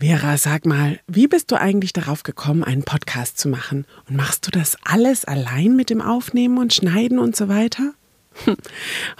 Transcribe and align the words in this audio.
Vera, 0.00 0.38
sag 0.38 0.64
mal, 0.64 0.98
wie 1.08 1.28
bist 1.28 1.50
du 1.50 1.60
eigentlich 1.60 1.92
darauf 1.92 2.22
gekommen, 2.22 2.64
einen 2.64 2.84
Podcast 2.84 3.36
zu 3.36 3.50
machen? 3.50 3.84
Und 4.08 4.16
machst 4.16 4.46
du 4.46 4.50
das 4.50 4.78
alles 4.82 5.26
allein 5.26 5.76
mit 5.76 5.90
dem 5.90 6.00
Aufnehmen 6.00 6.56
und 6.56 6.72
Schneiden 6.72 7.18
und 7.18 7.36
so 7.36 7.48
weiter? 7.48 7.92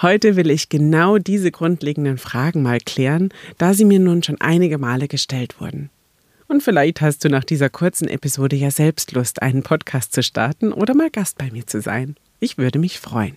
Heute 0.00 0.36
will 0.36 0.48
ich 0.48 0.70
genau 0.70 1.18
diese 1.18 1.50
grundlegenden 1.50 2.16
Fragen 2.16 2.62
mal 2.62 2.78
klären, 2.78 3.28
da 3.58 3.74
sie 3.74 3.84
mir 3.84 4.00
nun 4.00 4.22
schon 4.22 4.40
einige 4.40 4.78
Male 4.78 5.06
gestellt 5.06 5.60
wurden. 5.60 5.90
Und 6.48 6.62
vielleicht 6.62 7.02
hast 7.02 7.26
du 7.26 7.28
nach 7.28 7.44
dieser 7.44 7.68
kurzen 7.68 8.08
Episode 8.08 8.56
ja 8.56 8.70
selbst 8.70 9.12
Lust, 9.12 9.42
einen 9.42 9.62
Podcast 9.62 10.14
zu 10.14 10.22
starten 10.22 10.72
oder 10.72 10.94
mal 10.94 11.10
Gast 11.10 11.36
bei 11.36 11.50
mir 11.50 11.66
zu 11.66 11.82
sein. 11.82 12.16
Ich 12.38 12.56
würde 12.56 12.78
mich 12.78 13.00
freuen. 13.00 13.36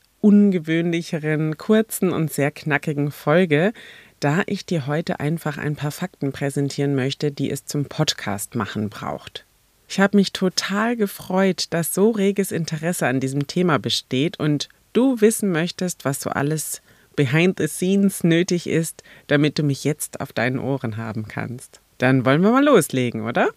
ungewöhnlicheren, 0.21 1.57
kurzen 1.57 2.11
und 2.11 2.31
sehr 2.31 2.51
knackigen 2.51 3.11
Folge, 3.11 3.73
da 4.19 4.43
ich 4.45 4.65
dir 4.65 4.87
heute 4.87 5.19
einfach 5.19 5.57
ein 5.57 5.75
paar 5.75 5.91
Fakten 5.91 6.31
präsentieren 6.31 6.95
möchte, 6.95 7.31
die 7.31 7.49
es 7.49 7.65
zum 7.65 7.85
Podcast 7.85 8.55
machen 8.55 8.89
braucht. 8.89 9.45
Ich 9.89 9.99
habe 9.99 10.15
mich 10.15 10.31
total 10.31 10.95
gefreut, 10.95 11.65
dass 11.71 11.93
so 11.93 12.11
reges 12.11 12.51
Interesse 12.51 13.07
an 13.07 13.19
diesem 13.19 13.47
Thema 13.47 13.77
besteht 13.77 14.39
und 14.39 14.69
du 14.93 15.19
wissen 15.19 15.51
möchtest, 15.51 16.05
was 16.05 16.21
so 16.21 16.29
alles 16.29 16.81
behind 17.15 17.59
the 17.59 17.67
scenes 17.67 18.23
nötig 18.23 18.67
ist, 18.67 19.03
damit 19.27 19.59
du 19.59 19.63
mich 19.63 19.83
jetzt 19.83 20.21
auf 20.21 20.31
deinen 20.31 20.59
Ohren 20.59 20.97
haben 20.97 21.27
kannst. 21.27 21.81
Dann 21.97 22.25
wollen 22.25 22.41
wir 22.41 22.51
mal 22.51 22.63
loslegen, 22.63 23.21
oder? 23.25 23.49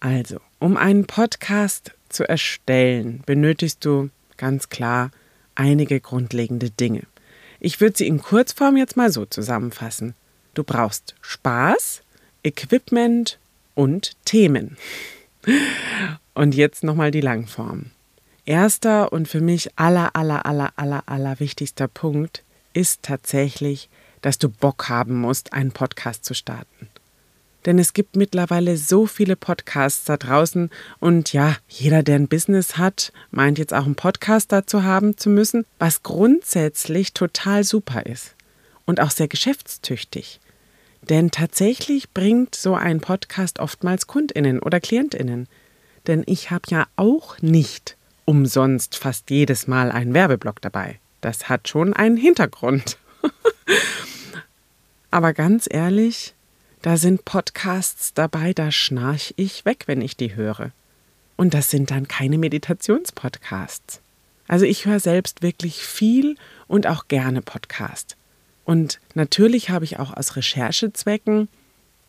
Also, 0.00 0.40
um 0.58 0.76
einen 0.76 1.06
Podcast 1.06 1.92
zu 2.08 2.28
erstellen, 2.28 3.22
benötigst 3.26 3.84
du 3.84 4.10
ganz 4.36 4.68
klar 4.68 5.10
einige 5.58 6.00
grundlegende 6.00 6.70
Dinge. 6.70 7.02
Ich 7.60 7.80
würde 7.80 7.96
sie 7.98 8.06
in 8.06 8.22
Kurzform 8.22 8.76
jetzt 8.76 8.96
mal 8.96 9.10
so 9.10 9.26
zusammenfassen. 9.26 10.14
Du 10.54 10.64
brauchst 10.64 11.14
Spaß, 11.20 12.02
Equipment 12.42 13.38
und 13.74 14.12
Themen. 14.24 14.76
Und 16.34 16.54
jetzt 16.54 16.84
nochmal 16.84 17.10
die 17.10 17.20
Langform. 17.20 17.90
Erster 18.44 19.12
und 19.12 19.28
für 19.28 19.40
mich 19.40 19.76
aller, 19.76 20.14
aller, 20.16 20.46
aller, 20.46 20.72
aller, 20.76 21.02
aller 21.06 21.40
wichtigster 21.40 21.88
Punkt 21.88 22.44
ist 22.72 23.02
tatsächlich, 23.02 23.90
dass 24.22 24.38
du 24.38 24.48
Bock 24.48 24.88
haben 24.88 25.20
musst, 25.20 25.52
einen 25.52 25.72
Podcast 25.72 26.24
zu 26.24 26.34
starten 26.34 26.88
denn 27.66 27.78
es 27.78 27.92
gibt 27.92 28.16
mittlerweile 28.16 28.76
so 28.76 29.06
viele 29.06 29.36
Podcasts 29.36 30.04
da 30.04 30.16
draußen 30.16 30.70
und 31.00 31.32
ja, 31.32 31.56
jeder, 31.68 32.02
der 32.02 32.16
ein 32.16 32.28
Business 32.28 32.78
hat, 32.78 33.12
meint 33.30 33.58
jetzt 33.58 33.74
auch 33.74 33.84
einen 33.84 33.94
Podcast 33.94 34.52
dazu 34.52 34.82
haben 34.82 35.16
zu 35.16 35.28
müssen, 35.28 35.66
was 35.78 36.02
grundsätzlich 36.02 37.12
total 37.14 37.64
super 37.64 38.06
ist 38.06 38.34
und 38.86 39.00
auch 39.00 39.10
sehr 39.10 39.28
geschäftstüchtig. 39.28 40.40
Denn 41.02 41.30
tatsächlich 41.30 42.10
bringt 42.10 42.54
so 42.54 42.74
ein 42.74 43.00
Podcast 43.00 43.60
oftmals 43.60 44.06
Kundinnen 44.06 44.60
oder 44.60 44.80
Klientinnen. 44.80 45.48
Denn 46.06 46.22
ich 46.26 46.50
habe 46.50 46.64
ja 46.70 46.86
auch 46.96 47.40
nicht 47.40 47.96
umsonst 48.24 48.96
fast 48.96 49.30
jedes 49.30 49.66
Mal 49.66 49.90
einen 49.90 50.14
Werbeblock 50.14 50.60
dabei. 50.60 51.00
Das 51.20 51.48
hat 51.48 51.68
schon 51.68 51.94
einen 51.94 52.16
Hintergrund. 52.16 52.98
Aber 55.10 55.32
ganz 55.32 55.66
ehrlich, 55.70 56.34
da 56.82 56.96
sind 56.96 57.24
Podcasts 57.24 58.14
dabei, 58.14 58.52
da 58.52 58.70
schnarch 58.70 59.34
ich 59.36 59.64
weg, 59.64 59.84
wenn 59.86 60.00
ich 60.00 60.16
die 60.16 60.36
höre. 60.36 60.70
Und 61.36 61.54
das 61.54 61.70
sind 61.70 61.90
dann 61.90 62.08
keine 62.08 62.38
Meditationspodcasts. 62.38 64.00
Also 64.48 64.64
ich 64.64 64.86
höre 64.86 65.00
selbst 65.00 65.42
wirklich 65.42 65.82
viel 65.82 66.36
und 66.66 66.86
auch 66.86 67.08
gerne 67.08 67.42
Podcast. 67.42 68.16
Und 68.64 69.00
natürlich 69.14 69.70
habe 69.70 69.84
ich 69.84 69.98
auch 69.98 70.14
aus 70.14 70.36
Recherchezwecken 70.36 71.48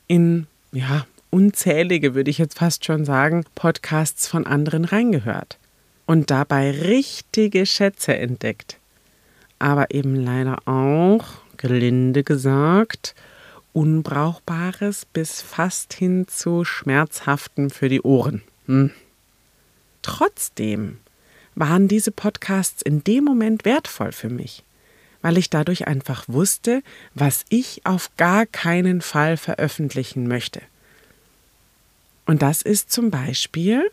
in, 0.08 0.48
ja, 0.72 1.06
unzählige, 1.30 2.16
würde 2.16 2.32
ich 2.32 2.38
jetzt 2.38 2.58
fast 2.58 2.86
schon 2.86 3.06
sagen, 3.06 3.46
Podcasts 3.56 4.28
von 4.28 4.48
anderen 4.48 4.86
reingehört. 4.86 5.58
Und 6.06 6.32
dabei 6.32 6.72
richtige 6.72 7.66
Schätze 7.66 8.18
entdeckt. 8.18 8.78
Aber 9.60 9.92
eben 9.94 10.16
leider 10.16 10.68
auch, 10.68 11.26
gelinde 11.58 12.24
gesagt, 12.24 13.14
Unbrauchbares 13.80 15.06
bis 15.06 15.42
fast 15.42 15.94
hin 15.94 16.28
zu 16.28 16.66
Schmerzhaften 16.66 17.70
für 17.70 17.88
die 17.88 18.02
Ohren. 18.02 18.42
Hm. 18.66 18.92
Trotzdem 20.02 20.98
waren 21.56 21.88
diese 21.88 22.12
Podcasts 22.12 22.82
in 22.82 23.06
dem 23.06 23.24
Moment 23.24 23.64
wertvoll 23.64 24.12
für 24.12 24.28
mich, 24.28 24.66
weil 25.22 25.38
ich 25.38 25.50
dadurch 25.50 25.88
einfach 25.88 26.26
wusste, 26.28 26.84
was 27.14 27.46
ich 27.48 27.86
auf 27.86 28.12
gar 28.18 28.46
keinen 28.46 29.00
Fall 29.00 29.38
veröffentlichen 29.38 30.28
möchte. 30.28 30.60
Und 32.26 32.42
das 32.42 32.62
ist 32.62 32.92
zum 32.92 33.12
Beispiel, 33.12 33.90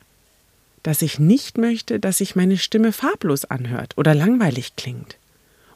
dass 0.82 1.00
ich 1.00 1.20
nicht 1.20 1.58
möchte, 1.58 2.00
dass 2.00 2.19
sich 2.19 2.34
meine 2.34 2.58
Stimme 2.58 2.91
farblos 2.91 3.44
anhört 3.44 3.96
oder 3.96 4.16
langweilig 4.16 4.75
klingt 4.75 5.16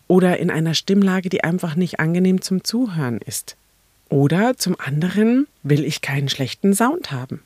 oder 0.08 0.38
in 0.38 0.50
einer 0.50 0.74
Stimmlage, 0.74 1.28
die 1.28 1.44
einfach 1.44 1.76
nicht 1.76 2.00
angenehm 2.00 2.42
zum 2.42 2.64
Zuhören 2.64 3.20
ist. 3.24 3.56
Oder 4.10 4.56
zum 4.56 4.78
anderen 4.78 5.46
will 5.62 5.84
ich 5.84 6.02
keinen 6.02 6.28
schlechten 6.28 6.74
Sound 6.74 7.12
haben. 7.12 7.42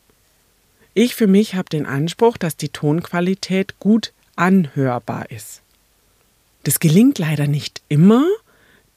Ich 0.95 1.15
für 1.15 1.27
mich 1.27 1.55
habe 1.55 1.69
den 1.69 1.87
Anspruch, 1.87 2.37
dass 2.37 2.57
die 2.57 2.71
Tonqualität 2.71 3.79
gut 3.79 4.13
anhörbar 4.35 5.31
ist. 5.31 5.61
Das 6.65 6.81
gelingt 6.81 7.19
leider 7.19 7.47
nicht 7.47 7.83
immer, 7.89 8.25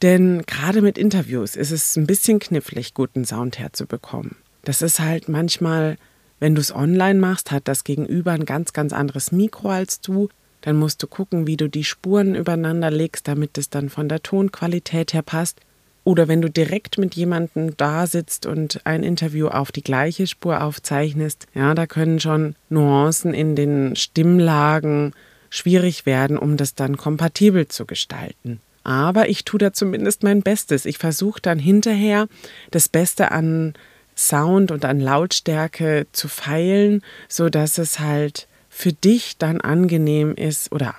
denn 0.02 0.44
gerade 0.46 0.82
mit 0.82 0.98
Interviews 0.98 1.56
ist 1.56 1.72
es 1.72 1.96
ein 1.98 2.08
bisschen 2.08 2.40
knifflig, 2.40 2.94
guten 2.94 3.26
Sound 3.26 3.60
herzubekommen. 3.60 4.38
Das 4.64 4.82
ist 4.82 5.00
halt 5.00 5.28
manchmal, 5.28 5.98
wenn 6.40 6.56
du 6.56 6.62
es 6.62 6.74
online 6.74 7.20
machst, 7.20 7.52
hat 7.52 7.68
das 7.68 7.84
Gegenüber 7.84 8.32
ein 8.32 8.46
ganz, 8.46 8.72
ganz 8.72 8.94
anderes 8.94 9.32
Mikro 9.32 9.70
als 9.70 10.00
du. 10.00 10.30
Dann 10.62 10.78
musst 10.78 11.04
du 11.04 11.08
gucken, 11.08 11.48
wie 11.48 11.58
du 11.58 11.68
die 11.68 11.84
Spuren 11.84 12.36
übereinander 12.36 12.92
legst, 12.92 13.28
damit 13.28 13.58
es 13.58 13.70
dann 13.70 13.90
von 13.90 14.08
der 14.08 14.24
Tonqualität 14.24 15.14
her 15.14 15.22
passt. 15.22 15.60
Oder 16.08 16.30
wenn 16.30 16.42
du 16.42 16.50
direkt 16.50 16.98
mit 16.98 17.16
jemandem 17.16 17.76
da 17.76 18.08
sitzt 18.08 18.46
und 18.46 18.80
ein 18.86 19.04
Interview 19.04 19.50
auf 19.50 19.74
die 19.74 19.84
gleiche 19.84 20.26
Spur 20.26 20.64
aufzeichnest, 20.64 21.48
ja, 21.54 21.76
da 21.76 21.86
können 21.86 22.22
schon 22.22 22.56
Nuancen 22.70 23.34
in 23.34 23.58
den 23.58 23.94
Stimmlagen 23.98 25.12
schwierig 25.50 26.06
werden, 26.06 26.38
um 26.38 26.56
das 26.56 26.76
dann 26.76 26.96
kompatibel 26.96 27.68
zu 27.68 27.86
gestalten. 27.86 28.62
Aber 28.86 29.28
ich 29.28 29.44
tue 29.44 29.60
da 29.60 29.74
zumindest 29.74 30.24
mein 30.24 30.44
Bestes. 30.44 30.86
Ich 30.86 30.98
versuche 30.98 31.42
dann 31.42 31.60
hinterher 31.60 32.30
das 32.72 32.88
Beste 32.88 33.32
an 33.32 33.74
Sound 34.16 34.72
und 34.72 34.86
an 34.86 35.02
Lautstärke 35.02 36.08
zu 36.14 36.30
feilen, 36.30 37.02
so 37.28 37.50
dass 37.50 37.78
es 37.78 38.00
halt 38.00 38.48
für 38.70 38.94
dich 38.94 39.40
dann 39.40 39.60
angenehm 39.60 40.36
ist 40.36 40.72
oder 40.72 40.96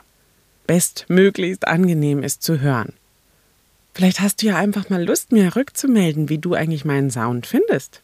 bestmöglichst 0.66 1.66
angenehm 1.66 2.22
ist 2.22 2.42
zu 2.42 2.60
hören. 2.60 2.92
Vielleicht 3.98 4.20
hast 4.20 4.42
du 4.42 4.46
ja 4.46 4.56
einfach 4.56 4.90
mal 4.90 5.04
Lust, 5.04 5.32
mir 5.32 5.56
rückzumelden, 5.56 6.28
wie 6.28 6.38
du 6.38 6.54
eigentlich 6.54 6.84
meinen 6.84 7.10
Sound 7.10 7.48
findest. 7.48 8.00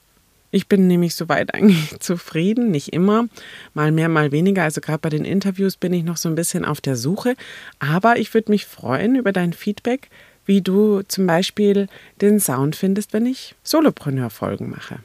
Ich 0.51 0.67
bin 0.67 0.89
nämlich 0.89 1.15
soweit 1.15 1.55
eigentlich 1.55 2.01
zufrieden, 2.01 2.73
nicht 2.73 2.93
immer, 2.93 3.29
mal 3.75 3.93
mehr, 3.93 4.09
mal 4.09 4.33
weniger. 4.33 4.65
Also 4.65 4.81
gerade 4.81 4.99
bei 4.99 5.09
den 5.09 5.25
Interviews 5.25 5.77
bin 5.77 5.93
ich 5.93 6.03
noch 6.03 6.17
so 6.17 6.29
ein 6.29 6.35
bisschen 6.35 6.65
auf 6.65 6.81
der 6.81 6.97
Suche. 6.97 7.37
Aber 7.79 8.19
ich 8.19 8.35
würde 8.35 8.51
mich 8.51 8.67
freuen 8.67 9.15
über 9.15 9.31
dein 9.31 9.53
Feedback, 9.53 10.11
wie 10.45 10.63
du 10.63 11.03
zum 11.03 11.29
Beispiel 11.29 11.87
den 12.21 12.41
Sound 12.41 12.75
findest, 12.75 13.13
wenn 13.13 13.27
ich 13.27 13.55
Solopreneur-Folgen 13.63 14.71
mache. 14.71 14.99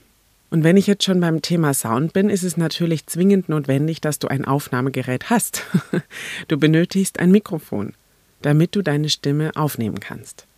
Und 0.49 0.63
wenn 0.63 0.75
ich 0.75 0.87
jetzt 0.87 1.03
schon 1.03 1.19
beim 1.19 1.43
Thema 1.43 1.75
Sound 1.75 2.13
bin, 2.13 2.31
ist 2.31 2.41
es 2.41 2.57
natürlich 2.57 3.05
zwingend 3.05 3.47
notwendig, 3.47 4.01
dass 4.01 4.17
du 4.17 4.27
ein 4.27 4.43
Aufnahmegerät 4.43 5.29
hast. 5.29 5.67
Du 6.47 6.57
benötigst 6.57 7.19
ein 7.19 7.29
Mikrofon, 7.29 7.93
damit 8.41 8.75
du 8.75 8.81
deine 8.81 9.09
Stimme 9.09 9.51
aufnehmen 9.55 9.99
kannst. 9.99 10.48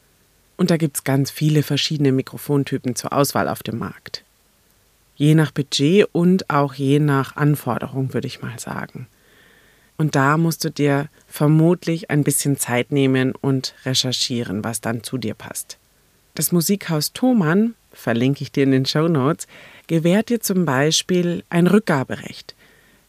Und 0.61 0.69
da 0.69 0.77
gibt 0.77 0.97
es 0.97 1.03
ganz 1.03 1.31
viele 1.31 1.63
verschiedene 1.63 2.11
Mikrofontypen 2.11 2.95
zur 2.95 3.13
Auswahl 3.13 3.49
auf 3.49 3.63
dem 3.63 3.79
Markt. 3.79 4.23
Je 5.15 5.33
nach 5.33 5.49
Budget 5.49 6.07
und 6.11 6.51
auch 6.51 6.75
je 6.75 6.99
nach 6.99 7.35
Anforderung, 7.35 8.13
würde 8.13 8.27
ich 8.27 8.43
mal 8.43 8.59
sagen. 8.59 9.07
Und 9.97 10.15
da 10.15 10.37
musst 10.37 10.63
du 10.63 10.69
dir 10.69 11.09
vermutlich 11.27 12.11
ein 12.11 12.23
bisschen 12.23 12.57
Zeit 12.57 12.91
nehmen 12.91 13.33
und 13.33 13.73
recherchieren, 13.85 14.63
was 14.63 14.81
dann 14.81 15.01
zu 15.01 15.17
dir 15.17 15.33
passt. 15.33 15.79
Das 16.35 16.51
Musikhaus 16.51 17.11
Thomann, 17.11 17.73
verlinke 17.91 18.43
ich 18.43 18.51
dir 18.51 18.65
in 18.65 18.71
den 18.71 18.85
Show 18.85 19.07
Notes, 19.07 19.47
gewährt 19.87 20.29
dir 20.29 20.41
zum 20.41 20.65
Beispiel 20.65 21.43
ein 21.49 21.65
Rückgaberecht. 21.65 22.53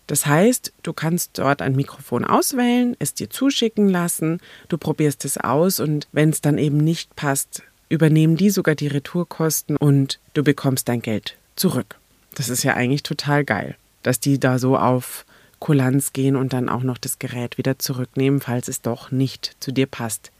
Das 0.06 0.26
heißt, 0.26 0.72
du 0.82 0.92
kannst 0.92 1.38
dort 1.38 1.62
ein 1.62 1.76
Mikrofon 1.76 2.24
auswählen, 2.24 2.96
es 2.98 3.14
dir 3.14 3.30
zuschicken 3.30 3.88
lassen, 3.88 4.40
du 4.68 4.78
probierst 4.78 5.24
es 5.24 5.38
aus 5.38 5.80
und 5.80 6.08
wenn 6.12 6.30
es 6.30 6.40
dann 6.40 6.58
eben 6.58 6.78
nicht 6.78 7.14
passt, 7.16 7.62
übernehmen 7.88 8.36
die 8.36 8.50
sogar 8.50 8.74
die 8.74 8.88
Retourkosten 8.88 9.76
und 9.76 10.18
du 10.34 10.42
bekommst 10.42 10.88
dein 10.88 11.02
Geld 11.02 11.36
zurück. 11.56 11.98
Das 12.34 12.48
ist 12.48 12.62
ja 12.62 12.74
eigentlich 12.74 13.02
total 13.02 13.44
geil, 13.44 13.76
dass 14.02 14.18
die 14.18 14.40
da 14.40 14.58
so 14.58 14.76
auf 14.76 15.24
Kulanz 15.60 16.12
gehen 16.12 16.34
und 16.34 16.52
dann 16.52 16.68
auch 16.68 16.82
noch 16.82 16.98
das 16.98 17.18
Gerät 17.18 17.58
wieder 17.58 17.78
zurücknehmen, 17.78 18.40
falls 18.40 18.66
es 18.66 18.80
doch 18.80 19.12
nicht 19.12 19.56
zu 19.60 19.70
dir 19.70 19.86
passt. 19.86 20.32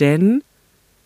Denn 0.00 0.42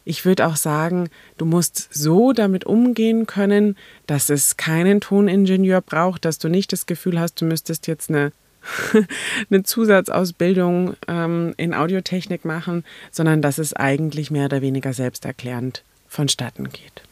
ich 0.04 0.24
würde 0.24 0.46
auch 0.46 0.56
sagen, 0.56 1.08
du 1.36 1.44
musst 1.44 1.92
so 1.92 2.32
damit 2.32 2.64
umgehen 2.64 3.26
können, 3.26 3.76
dass 4.06 4.30
es 4.30 4.56
keinen 4.56 5.00
Toningenieur 5.00 5.80
braucht, 5.80 6.24
dass 6.24 6.38
du 6.38 6.48
nicht 6.48 6.72
das 6.72 6.86
Gefühl 6.86 7.20
hast, 7.20 7.40
du 7.40 7.44
müsstest 7.44 7.86
jetzt 7.86 8.08
eine, 8.08 8.32
eine 9.50 9.62
Zusatzausbildung 9.62 10.94
ähm, 11.06 11.54
in 11.56 11.74
Audiotechnik 11.74 12.44
machen, 12.44 12.84
sondern 13.10 13.42
dass 13.42 13.58
es 13.58 13.74
eigentlich 13.74 14.30
mehr 14.30 14.46
oder 14.46 14.62
weniger 14.62 14.92
selbsterklärend 14.92 15.84
vonstatten 16.08 16.70
geht. 16.70 17.02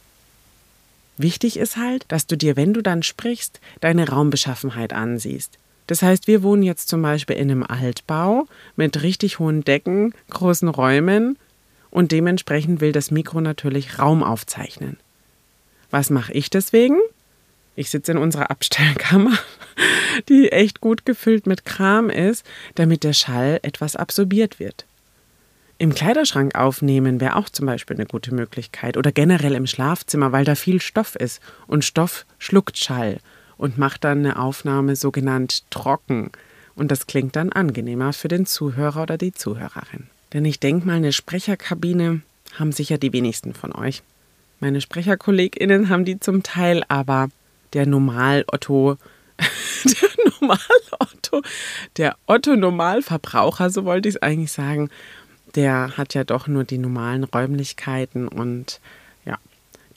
Wichtig 1.17 1.57
ist 1.57 1.77
halt, 1.77 2.05
dass 2.07 2.27
du 2.27 2.37
dir, 2.37 2.55
wenn 2.55 2.73
du 2.73 2.81
dann 2.81 3.03
sprichst, 3.03 3.59
deine 3.81 4.09
Raumbeschaffenheit 4.09 4.93
ansiehst. 4.93 5.57
Das 5.85 6.01
heißt, 6.01 6.27
wir 6.27 6.43
wohnen 6.43 6.63
jetzt 6.63 6.87
zum 6.87 7.01
Beispiel 7.01 7.35
in 7.35 7.49
einem 7.49 7.63
Altbau 7.63 8.47
mit 8.75 9.01
richtig 9.01 9.39
hohen 9.39 9.63
Decken, 9.63 10.13
großen 10.29 10.69
Räumen 10.69 11.37
und 11.91 12.11
dementsprechend 12.11 12.81
will 12.81 12.91
das 12.91 13.11
Mikro 13.11 13.41
natürlich 13.41 13.99
Raum 13.99 14.23
aufzeichnen. 14.23 14.97
Was 15.91 16.09
mache 16.09 16.33
ich 16.33 16.49
deswegen? 16.49 16.97
Ich 17.75 17.89
sitze 17.89 18.11
in 18.11 18.17
unserer 18.17 18.51
Abstellkammer, 18.51 19.37
die 20.29 20.51
echt 20.51 20.81
gut 20.81 21.05
gefüllt 21.05 21.47
mit 21.47 21.65
Kram 21.65 22.09
ist, 22.09 22.45
damit 22.75 23.03
der 23.03 23.13
Schall 23.13 23.59
etwas 23.63 23.95
absorbiert 23.95 24.59
wird. 24.59 24.85
Im 25.77 25.95
Kleiderschrank 25.95 26.55
aufnehmen 26.55 27.21
wäre 27.21 27.37
auch 27.37 27.47
zum 27.47 27.65
Beispiel 27.65 27.95
eine 27.95 28.05
gute 28.05 28.35
Möglichkeit 28.35 28.97
oder 28.97 29.13
generell 29.13 29.55
im 29.55 29.65
Schlafzimmer, 29.65 30.33
weil 30.33 30.43
da 30.43 30.55
viel 30.55 30.81
Stoff 30.81 31.15
ist 31.15 31.41
und 31.67 31.85
Stoff 31.85 32.25
schluckt 32.37 32.77
Schall 32.77 33.19
und 33.55 33.77
macht 33.77 34.03
dann 34.03 34.19
eine 34.19 34.39
Aufnahme 34.39 34.97
sogenannt 34.97 35.63
trocken. 35.71 36.31
Und 36.75 36.91
das 36.91 37.07
klingt 37.07 37.37
dann 37.37 37.53
angenehmer 37.53 38.11
für 38.11 38.27
den 38.27 38.45
Zuhörer 38.45 39.03
oder 39.03 39.17
die 39.17 39.31
Zuhörerin. 39.31 40.07
Denn 40.33 40.45
ich 40.45 40.59
denke 40.59 40.87
mal, 40.87 40.97
eine 40.97 41.11
Sprecherkabine 41.11 42.21
haben 42.57 42.71
sicher 42.71 42.97
die 42.97 43.13
wenigsten 43.13 43.53
von 43.53 43.73
euch. 43.73 44.03
Meine 44.59 44.81
SprecherkollegInnen 44.81 45.89
haben 45.89 46.05
die 46.05 46.19
zum 46.19 46.43
Teil, 46.43 46.83
aber 46.87 47.29
der 47.73 47.85
Normal-Otto, 47.85 48.97
der 49.83 50.09
Normal-Otto, 50.31 51.41
der 51.97 52.15
Otto-Normalverbraucher, 52.25 53.69
so 53.69 53.85
wollte 53.85 54.09
ich 54.09 54.15
es 54.15 54.21
eigentlich 54.21 54.51
sagen, 54.51 54.89
der 55.55 55.97
hat 55.97 56.13
ja 56.13 56.23
doch 56.23 56.47
nur 56.47 56.63
die 56.63 56.77
normalen 56.77 57.23
Räumlichkeiten 57.23 58.27
und 58.27 58.79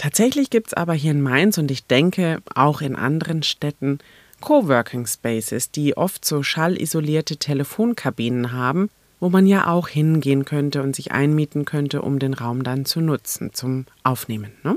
Tatsächlich 0.03 0.51
gibt 0.51 0.67
es 0.67 0.75
aber 0.75 0.95
hier 0.95 1.13
in 1.13 1.23
Mainz 1.23 1.59
und 1.59 1.71
ich 1.71 1.87
denke 1.87 2.43
auch 2.57 2.81
in 2.81 2.97
anderen 2.97 3.45
Städten 3.45 4.01
Coworking 4.41 5.07
Spaces, 5.07 5.71
die 5.71 5.97
oft 5.97 6.25
so 6.25 6.43
schallisolierte 6.43 7.37
Telefonkabinen 7.37 8.51
haben, 8.51 8.91
wo 9.23 9.29
man 9.29 9.47
ja 9.47 9.69
auch 9.69 9.87
hingehen 9.87 10.45
könnte 10.45 10.83
und 10.83 10.97
sich 10.97 11.13
einmieten 11.13 11.65
könnte, 11.65 12.03
um 12.03 12.19
den 12.19 12.35
Raum 12.35 12.65
dann 12.65 12.85
zu 12.85 13.01
nutzen 13.01 13.55
zum 13.55 13.87
Aufnehmen. 14.03 14.51
Ne? 14.65 14.77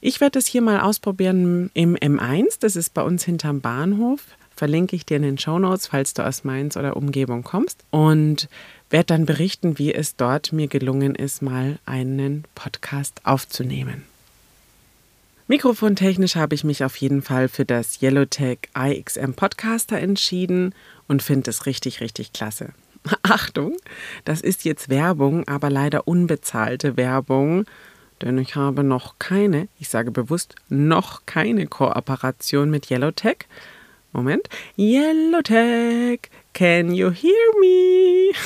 Ich 0.00 0.20
werde 0.20 0.40
es 0.40 0.48
hier 0.48 0.62
mal 0.62 0.80
ausprobieren 0.80 1.70
im 1.74 1.94
M1, 1.94 2.56
das 2.58 2.74
ist 2.74 2.92
bei 2.92 3.02
uns 3.02 3.22
hinterm 3.22 3.60
Bahnhof. 3.60 4.20
Verlinke 4.56 4.96
ich 4.96 5.06
dir 5.06 5.18
in 5.18 5.22
den 5.22 5.38
Show 5.38 5.60
Notes, 5.60 5.86
falls 5.86 6.12
du 6.12 6.26
aus 6.26 6.42
Mainz 6.42 6.76
oder 6.76 6.96
Umgebung 6.96 7.44
kommst. 7.44 7.84
Und 7.90 8.48
werde 8.90 9.06
dann 9.06 9.26
berichten, 9.26 9.78
wie 9.78 9.94
es 9.94 10.16
dort 10.16 10.52
mir 10.52 10.66
gelungen 10.66 11.14
ist, 11.14 11.40
mal 11.40 11.78
einen 11.86 12.46
Podcast 12.56 13.20
aufzunehmen. 13.22 14.02
Mikrofontechnisch 15.46 16.34
habe 16.34 16.56
ich 16.56 16.64
mich 16.64 16.82
auf 16.82 16.96
jeden 16.96 17.22
Fall 17.22 17.46
für 17.46 17.64
das 17.64 18.02
Yellowtech 18.02 18.58
IXM 18.76 19.34
Podcaster 19.34 20.00
entschieden 20.00 20.74
und 21.06 21.22
finde 21.22 21.50
es 21.50 21.64
richtig, 21.64 22.00
richtig 22.00 22.32
klasse. 22.32 22.72
Achtung, 23.22 23.76
das 24.24 24.40
ist 24.40 24.64
jetzt 24.64 24.88
Werbung, 24.88 25.46
aber 25.46 25.70
leider 25.70 26.08
unbezahlte 26.08 26.96
Werbung, 26.96 27.64
denn 28.22 28.38
ich 28.38 28.56
habe 28.56 28.82
noch 28.82 29.18
keine, 29.18 29.68
ich 29.78 29.88
sage 29.88 30.10
bewusst, 30.10 30.54
noch 30.68 31.26
keine 31.26 31.66
Kooperation 31.66 32.70
mit 32.70 32.90
Yellowtech. 32.90 33.46
Moment. 34.12 34.48
Yellowtech, 34.76 36.30
can 36.54 36.92
you 36.92 37.10
hear 37.10 37.32
me? 37.60 38.32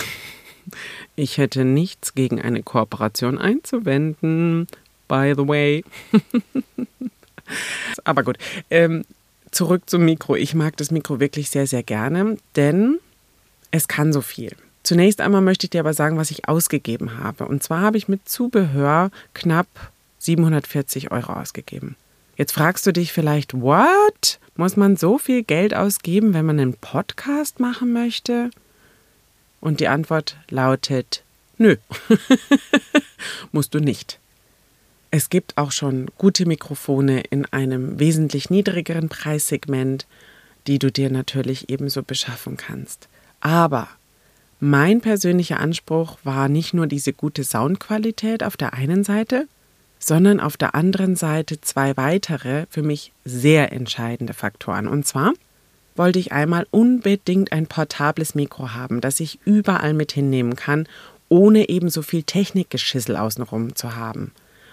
Ich 1.15 1.37
hätte 1.37 1.67
nichts 1.67 2.15
gegen 2.15 2.41
eine 2.41 2.63
Kooperation 2.63 3.37
einzuwenden 3.37 4.67
by 5.13 5.35
the 5.37 5.47
way. 5.47 5.85
Aber 8.05 8.23
gut, 8.23 8.39
ähm, 8.71 9.05
zurück 9.51 9.83
zum 9.85 10.07
Mikro. 10.07 10.37
Ich 10.37 10.55
mag 10.55 10.75
das 10.79 10.91
Mikro 10.91 11.21
wirklich 11.21 11.51
sehr, 11.51 11.67
sehr 11.67 11.83
gerne, 11.83 12.39
denn 12.57 12.99
es 13.73 13.89
kann 13.89 14.13
so 14.13 14.21
viel. 14.21 14.55
Zunächst 14.85 15.21
einmal 15.21 15.41
möchte 15.41 15.67
ich 15.67 15.71
dir 15.71 15.81
aber 15.81 15.95
sagen, 15.95 16.17
was 16.17 16.31
ich 16.31 16.49
ausgegeben 16.49 17.19
habe. 17.19 17.47
Und 17.47 17.63
zwar 17.63 17.81
habe 17.81 17.97
ich 17.97 18.09
mit 18.09 18.29
Zubehör 18.29 19.11
knapp 19.35 19.93
740 20.19 21.11
Euro 21.11 21.33
ausgegeben. 21.33 21.97
Jetzt 22.37 22.53
fragst 22.53 22.87
du 22.87 22.93
dich 22.93 23.13
vielleicht, 23.13 23.55
what? 23.55 24.39
Muss 24.57 24.77
man 24.77 24.97
so 24.97 25.19
viel 25.19 25.43
Geld 25.43 25.75
ausgeben, 25.75 26.35
wenn 26.35 26.47
man 26.47 26.61
einen 26.61 26.75
Podcast 26.75 27.61
machen 27.61 27.93
möchte? 27.93 28.51
Und 29.61 29.81
die 29.81 29.89
Antwort 29.89 30.37
lautet, 30.51 31.23
nö, 31.59 31.77
musst 33.53 33.75
du 33.75 33.79
nicht. 33.79 34.19
Es 35.11 35.31
gibt 35.31 35.57
auch 35.59 35.73
schon 35.73 36.11
gute 36.19 36.47
Mikrofone 36.47 37.21
in 37.31 37.47
einem 37.47 37.99
wesentlich 37.99 38.51
niedrigeren 38.51 39.09
Preissegment, 39.09 40.07
die 40.67 40.79
du 40.79 40.91
dir 40.91 41.11
natürlich 41.11 41.69
ebenso 41.69 42.03
beschaffen 42.03 42.57
kannst. 42.57 43.09
Aber 43.43 43.89
mein 44.61 45.01
persönlicher 45.01 45.59
Anspruch 45.59 46.17
war 46.23 46.49
nicht 46.49 46.73
nur 46.73 46.87
diese 46.87 47.13
gute 47.13 47.43
Soundqualität 47.43 48.45
auf 48.45 48.57
der 48.57 48.73
einen 48.73 49.03
Seite, 49.03 49.49
sondern 49.99 50.39
auf 50.39 50.57
der 50.57 50.77
anderen 50.77 51.17
Seite 51.17 51.61
zwei 51.61 51.97
weitere 51.97 52.67
für 52.71 52.83
mich 52.83 53.13
sehr 53.25 53.73
entscheidende 53.73 54.33
Faktoren. 54.33 54.87
Und 54.87 55.09
zwar 55.09 55.33
wollte 55.97 56.21
ich 56.21 56.31
einmal 56.31 56.69
unbedingt 56.71 57.51
ein 57.51 57.67
portables 57.67 58.37
Mikro 58.37 58.75
haben, 58.75 59.01
das 59.01 59.19
ich 59.19 59.41
überall 59.45 59.93
mit 59.93 60.13
hinnehmen 60.13 60.55
kann, 60.55 60.87
ohne 61.29 61.69
ebenso 61.69 62.03
viel 62.03 62.23
Technikgeschissel 62.23 63.17
außenrum 63.17 63.75
zu 63.75 63.97
haben. 63.97 64.31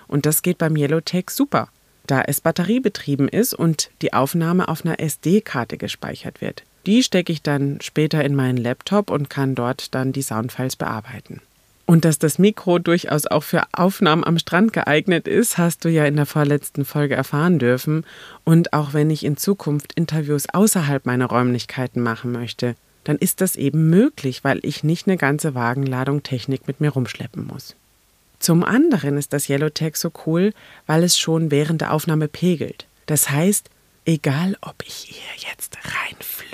Und 0.08 0.28
das 0.28 0.44
geht 0.44 0.60
beim 0.60 0.76
Yellowtech 0.76 1.32
super, 1.32 1.70
da 2.06 2.22
es 2.22 2.40
batteriebetrieben 2.40 3.28
ist 3.28 3.56
und 3.56 3.90
die 4.04 4.14
Aufnahme 4.14 4.68
auf 4.68 4.86
einer 4.86 5.00
SD-Karte 5.00 5.78
gespeichert 5.78 6.42
wird. 6.42 6.64
Die 6.90 7.04
stecke 7.04 7.32
ich 7.32 7.44
dann 7.44 7.78
später 7.82 8.26
in 8.26 8.34
meinen 8.34 8.58
Laptop 8.58 9.12
und 9.12 9.30
kann 9.30 9.54
dort 9.54 9.94
dann 9.94 10.12
die 10.12 10.24
Soundfiles 10.24 10.76
bearbeiten. 10.76 11.40
Und 11.86 12.04
dass 12.04 12.18
das 12.18 12.40
Mikro 12.40 12.80
durchaus 12.80 13.28
auch 13.28 13.44
für 13.44 13.62
Aufnahmen 13.74 14.24
am 14.24 14.40
Strand 14.40 14.74
geeignet 14.74 15.28
ist, 15.28 15.60
hast 15.60 15.86
du 15.86 15.90
ja 15.90 16.06
in 16.06 16.16
der 16.16 16.26
vorletzten 16.26 16.86
Folge 16.86 17.14
erfahren 17.14 17.60
dürfen. 17.60 18.08
Und 18.44 18.74
auch 18.74 18.92
wenn 18.92 19.12
ich 19.12 19.24
in 19.24 19.38
Zukunft 19.38 19.94
Interviews 19.94 20.50
außerhalb 20.52 21.06
meiner 21.06 21.28
Räumlichkeiten 21.28 22.02
machen 22.02 22.32
möchte, 22.32 22.76
dann 23.04 23.18
ist 23.18 23.42
das 23.42 23.56
eben 23.56 23.92
möglich, 23.92 24.44
weil 24.44 24.60
ich 24.64 24.84
nicht 24.84 25.08
eine 25.08 25.18
ganze 25.18 25.54
Wagenladung 25.54 26.24
Technik 26.24 26.66
mit 26.66 26.82
mir 26.82 26.90
rumschleppen 26.90 27.46
muss. 27.46 27.76
Zum 28.40 28.64
anderen 28.64 29.16
ist 29.16 29.32
das 29.32 29.48
Yellowtech 29.48 29.96
so 29.96 30.12
cool, 30.26 30.54
weil 30.88 31.04
es 31.04 31.20
schon 31.20 31.52
während 31.52 31.82
der 31.82 31.94
Aufnahme 31.94 32.28
pegelt. 32.28 32.88
Das 33.06 33.30
heißt, 33.30 33.70
egal 34.06 34.58
ob 34.62 34.84
ich 34.88 34.96
hier 34.96 35.50
jetzt 35.52 35.78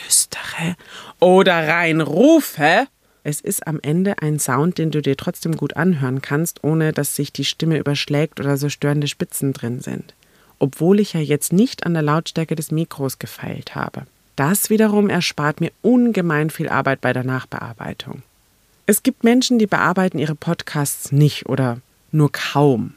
reinflüstere 0.05 0.75
oder 1.19 1.67
reinrufe, 1.67 2.87
es 3.23 3.41
ist 3.41 3.65
am 3.65 3.79
Ende 3.81 4.19
ein 4.21 4.39
Sound, 4.39 4.77
den 4.77 4.91
du 4.91 5.01
dir 5.01 5.17
trotzdem 5.17 5.57
gut 5.57 5.75
anhören 5.75 6.21
kannst, 6.21 6.63
ohne 6.63 6.93
dass 6.93 7.15
sich 7.15 7.33
die 7.33 7.45
Stimme 7.45 7.77
überschlägt 7.77 8.39
oder 8.39 8.57
so 8.57 8.69
störende 8.69 9.07
Spitzen 9.07 9.51
drin 9.51 9.79
sind. 9.79 10.13
Obwohl 10.59 10.99
ich 10.99 11.13
ja 11.13 11.19
jetzt 11.19 11.51
nicht 11.51 11.85
an 11.85 11.93
der 11.93 12.03
Lautstärke 12.03 12.55
des 12.55 12.71
Mikros 12.71 13.19
gefeilt 13.19 13.75
habe. 13.75 14.05
Das 14.35 14.69
wiederum 14.69 15.09
erspart 15.09 15.59
mir 15.59 15.71
ungemein 15.81 16.49
viel 16.49 16.69
Arbeit 16.69 17.01
bei 17.01 17.13
der 17.13 17.23
Nachbearbeitung. 17.23 18.21
Es 18.85 19.01
gibt 19.01 19.23
Menschen, 19.23 19.57
die 19.57 19.67
bearbeiten 19.67 20.19
ihre 20.19 20.35
Podcasts 20.35 21.11
nicht 21.11 21.47
oder 21.47 21.79
nur 22.11 22.31
kaum. 22.31 22.93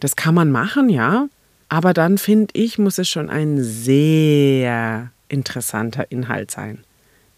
Das 0.00 0.16
kann 0.16 0.34
man 0.34 0.50
machen, 0.50 0.90
ja, 0.90 1.28
aber 1.70 1.94
dann 1.94 2.18
finde 2.18 2.48
ich, 2.52 2.78
muss 2.78 2.98
es 2.98 3.08
schon 3.08 3.30
ein 3.30 3.62
sehr 3.62 5.10
interessanter 5.28 6.10
Inhalt 6.10 6.50
sein. 6.50 6.84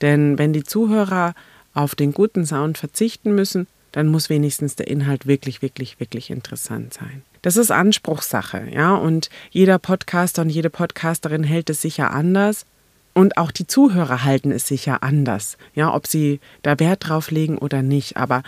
Denn 0.01 0.39
wenn 0.39 0.53
die 0.53 0.65
Zuhörer 0.65 1.35
auf 1.75 1.95
den 1.95 2.13
guten 2.13 2.47
Sound 2.47 2.79
verzichten 2.79 3.35
müssen, 3.35 3.67
dann 3.93 4.09
muss 4.09 4.29
wenigstens 4.29 4.77
der 4.77 4.89
Inhalt 4.89 5.27
wirklich, 5.27 5.63
wirklich, 5.63 5.99
wirklich 6.01 6.31
interessant 6.31 6.95
sein. 6.95 7.23
Das 7.43 7.57
ist 7.57 7.71
Anspruchssache, 7.71 8.69
ja, 8.71 8.95
und 8.95 9.31
jeder 9.51 9.79
Podcaster 9.79 10.43
und 10.43 10.51
jede 10.51 10.71
Podcasterin 10.71 11.45
hält 11.45 11.71
es 11.71 11.81
sicher 11.81 12.11
anders. 12.11 12.67
Und 13.15 13.37
auch 13.37 13.51
die 13.51 13.67
Zuhörer 13.67 14.25
halten 14.25 14.53
es 14.53 14.69
sicher 14.69 15.03
anders, 15.03 15.57
ja, 15.75 15.93
ob 15.93 16.07
sie 16.07 16.41
da 16.63 16.79
Wert 16.79 17.09
drauf 17.09 17.31
legen 17.31 17.59
oder 17.59 17.83
nicht. 17.83 18.17
Aber 18.17 18.43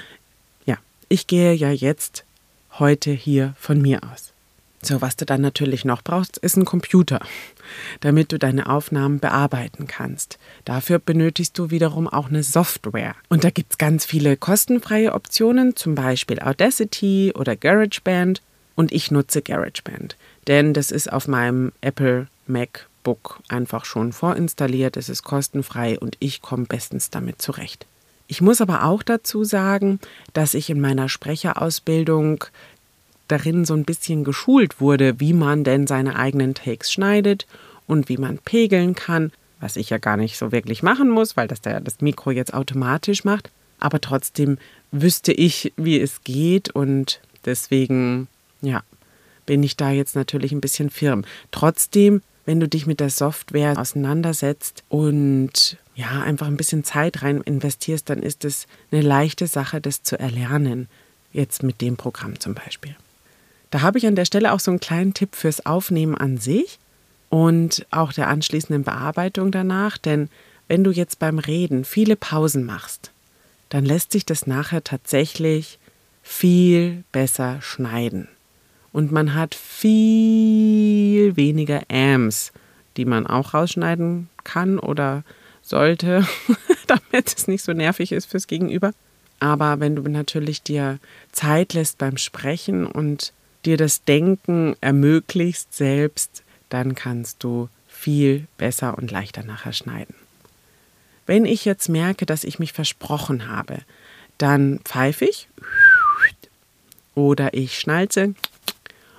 ja, 0.66 0.76
ich 1.08 1.26
gehe 1.26 1.54
ja 1.54 1.70
jetzt 1.70 2.24
heute 2.78 3.10
hier 3.10 3.54
von 3.58 3.80
mir 3.80 4.00
aus. 4.04 4.29
So, 4.82 5.02
was 5.02 5.16
du 5.16 5.26
dann 5.26 5.42
natürlich 5.42 5.84
noch 5.84 6.02
brauchst, 6.02 6.38
ist 6.38 6.56
ein 6.56 6.64
Computer, 6.64 7.20
damit 8.00 8.32
du 8.32 8.38
deine 8.38 8.68
Aufnahmen 8.68 9.18
bearbeiten 9.18 9.86
kannst. 9.86 10.38
Dafür 10.64 10.98
benötigst 10.98 11.58
du 11.58 11.70
wiederum 11.70 12.08
auch 12.08 12.28
eine 12.28 12.42
Software. 12.42 13.14
Und 13.28 13.44
da 13.44 13.50
gibt 13.50 13.72
es 13.72 13.78
ganz 13.78 14.06
viele 14.06 14.38
kostenfreie 14.38 15.12
Optionen, 15.12 15.76
zum 15.76 15.94
Beispiel 15.94 16.40
Audacity 16.40 17.32
oder 17.36 17.56
GarageBand. 17.56 18.40
Und 18.74 18.92
ich 18.92 19.10
nutze 19.10 19.42
GarageBand, 19.42 20.16
denn 20.46 20.72
das 20.72 20.90
ist 20.90 21.12
auf 21.12 21.28
meinem 21.28 21.72
Apple 21.82 22.28
MacBook 22.46 23.40
einfach 23.48 23.84
schon 23.84 24.12
vorinstalliert, 24.12 24.96
es 24.96 25.10
ist 25.10 25.22
kostenfrei 25.22 25.98
und 25.98 26.16
ich 26.18 26.40
komme 26.40 26.64
bestens 26.64 27.10
damit 27.10 27.42
zurecht. 27.42 27.84
Ich 28.26 28.40
muss 28.40 28.60
aber 28.62 28.84
auch 28.84 29.02
dazu 29.02 29.44
sagen, 29.44 29.98
dass 30.32 30.54
ich 30.54 30.70
in 30.70 30.80
meiner 30.80 31.10
Sprecherausbildung 31.10 32.44
darin 33.30 33.64
so 33.64 33.74
ein 33.74 33.84
bisschen 33.84 34.24
geschult 34.24 34.80
wurde, 34.80 35.20
wie 35.20 35.32
man 35.32 35.64
denn 35.64 35.86
seine 35.86 36.16
eigenen 36.16 36.54
Takes 36.54 36.92
schneidet 36.92 37.46
und 37.86 38.08
wie 38.08 38.16
man 38.16 38.38
pegeln 38.38 38.94
kann, 38.94 39.32
was 39.60 39.76
ich 39.76 39.90
ja 39.90 39.98
gar 39.98 40.16
nicht 40.16 40.38
so 40.38 40.52
wirklich 40.52 40.82
machen 40.82 41.10
muss, 41.10 41.36
weil 41.36 41.48
das 41.48 41.60
der, 41.60 41.80
das 41.80 42.00
Mikro 42.00 42.30
jetzt 42.30 42.54
automatisch 42.54 43.24
macht. 43.24 43.50
Aber 43.78 44.00
trotzdem 44.00 44.58
wüsste 44.92 45.32
ich, 45.32 45.72
wie 45.76 46.00
es 46.00 46.22
geht 46.24 46.70
und 46.70 47.20
deswegen, 47.44 48.28
ja, 48.60 48.82
bin 49.46 49.62
ich 49.62 49.76
da 49.76 49.90
jetzt 49.90 50.16
natürlich 50.16 50.52
ein 50.52 50.60
bisschen 50.60 50.90
firm. 50.90 51.24
Trotzdem, 51.50 52.22
wenn 52.44 52.60
du 52.60 52.68
dich 52.68 52.86
mit 52.86 53.00
der 53.00 53.10
Software 53.10 53.78
auseinandersetzt 53.78 54.84
und 54.88 55.76
ja, 55.94 56.22
einfach 56.22 56.46
ein 56.46 56.56
bisschen 56.56 56.84
Zeit 56.84 57.22
rein 57.22 57.40
investierst, 57.40 58.08
dann 58.08 58.22
ist 58.22 58.44
es 58.44 58.66
eine 58.90 59.02
leichte 59.02 59.46
Sache, 59.46 59.80
das 59.80 60.02
zu 60.02 60.18
erlernen. 60.18 60.88
Jetzt 61.32 61.62
mit 61.62 61.80
dem 61.80 61.96
Programm 61.96 62.40
zum 62.40 62.54
Beispiel. 62.54 62.96
Da 63.70 63.82
habe 63.82 63.98
ich 63.98 64.06
an 64.06 64.16
der 64.16 64.24
Stelle 64.24 64.52
auch 64.52 64.60
so 64.60 64.70
einen 64.70 64.80
kleinen 64.80 65.14
Tipp 65.14 65.36
fürs 65.36 65.64
Aufnehmen 65.64 66.16
an 66.16 66.38
sich 66.38 66.78
und 67.28 67.86
auch 67.90 68.12
der 68.12 68.28
anschließenden 68.28 68.82
Bearbeitung 68.82 69.52
danach, 69.52 69.96
denn 69.96 70.28
wenn 70.68 70.84
du 70.84 70.90
jetzt 70.90 71.18
beim 71.18 71.38
Reden 71.38 71.84
viele 71.84 72.16
Pausen 72.16 72.64
machst, 72.64 73.12
dann 73.68 73.84
lässt 73.84 74.12
sich 74.12 74.26
das 74.26 74.46
nachher 74.46 74.82
tatsächlich 74.82 75.78
viel 76.22 77.04
besser 77.12 77.62
schneiden. 77.62 78.28
Und 78.92 79.12
man 79.12 79.34
hat 79.34 79.54
viel 79.54 81.36
weniger 81.36 81.82
Ams, 81.88 82.52
die 82.96 83.04
man 83.04 83.26
auch 83.26 83.54
rausschneiden 83.54 84.28
kann 84.42 84.80
oder 84.80 85.22
sollte, 85.62 86.26
damit 86.88 87.34
es 87.36 87.46
nicht 87.46 87.62
so 87.62 87.72
nervig 87.72 88.10
ist 88.10 88.26
fürs 88.26 88.48
Gegenüber. 88.48 88.92
Aber 89.38 89.80
wenn 89.80 89.96
du 89.96 90.02
natürlich 90.02 90.62
dir 90.62 90.98
Zeit 91.32 91.72
lässt 91.72 91.98
beim 91.98 92.16
Sprechen 92.16 92.86
und 92.86 93.32
dir 93.64 93.76
das 93.76 94.04
Denken 94.04 94.76
ermöglichst 94.80 95.74
selbst, 95.74 96.42
dann 96.68 96.94
kannst 96.94 97.42
du 97.42 97.68
viel 97.88 98.46
besser 98.56 98.96
und 98.96 99.10
leichter 99.10 99.42
nachher 99.42 99.72
schneiden. 99.72 100.14
Wenn 101.26 101.44
ich 101.44 101.64
jetzt 101.64 101.88
merke, 101.88 102.26
dass 102.26 102.44
ich 102.44 102.58
mich 102.58 102.72
versprochen 102.72 103.48
habe, 103.48 103.78
dann 104.38 104.80
pfeife 104.84 105.26
ich 105.26 105.48
oder 107.14 107.54
ich 107.54 107.78
schnalze 107.78 108.34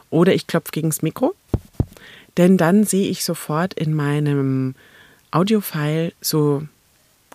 oder 0.10 0.34
ich 0.34 0.48
klopfe 0.48 0.72
gegen 0.72 0.90
das 0.90 1.04
Mikro, 1.04 1.36
denn 2.38 2.58
dann 2.58 2.84
sehe 2.84 3.08
ich 3.08 3.24
sofort 3.24 3.74
in 3.74 3.94
meinem 3.94 4.76
Audiofile 5.32 6.14
so 6.22 6.64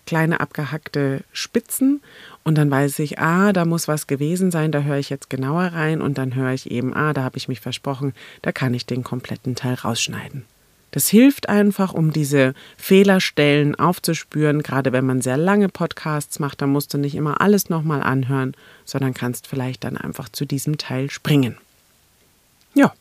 kleine 0.06 0.40
abgehackte 0.40 1.24
Spitzen 1.32 2.00
und 2.44 2.56
dann 2.56 2.70
weiß 2.70 3.00
ich, 3.00 3.18
ah, 3.18 3.52
da 3.52 3.64
muss 3.64 3.88
was 3.88 4.06
gewesen 4.06 4.50
sein, 4.50 4.72
da 4.72 4.82
höre 4.82 4.98
ich 4.98 5.10
jetzt 5.10 5.28
genauer 5.28 5.64
rein 5.64 6.00
und 6.00 6.16
dann 6.16 6.34
höre 6.34 6.52
ich 6.52 6.70
eben, 6.70 6.94
ah, 6.94 7.12
da 7.12 7.22
habe 7.22 7.36
ich 7.36 7.48
mich 7.48 7.60
versprochen, 7.60 8.14
da 8.42 8.52
kann 8.52 8.72
ich 8.72 8.86
den 8.86 9.04
kompletten 9.04 9.54
Teil 9.56 9.74
rausschneiden. 9.74 10.44
Das 10.92 11.08
hilft 11.08 11.50
einfach, 11.50 11.92
um 11.92 12.10
diese 12.10 12.54
Fehlerstellen 12.78 13.74
aufzuspüren, 13.74 14.62
gerade 14.62 14.92
wenn 14.92 15.04
man 15.04 15.20
sehr 15.20 15.36
lange 15.36 15.68
Podcasts 15.68 16.38
macht, 16.38 16.62
dann 16.62 16.70
musst 16.70 16.94
du 16.94 16.98
nicht 16.98 17.14
immer 17.14 17.42
alles 17.42 17.68
nochmal 17.68 18.02
anhören, 18.02 18.54
sondern 18.86 19.12
kannst 19.12 19.46
vielleicht 19.46 19.84
dann 19.84 19.98
einfach 19.98 20.30
zu 20.30 20.46
diesem 20.46 20.78
Teil 20.78 21.10
springen. 21.10 21.58
Ja. 22.72 22.94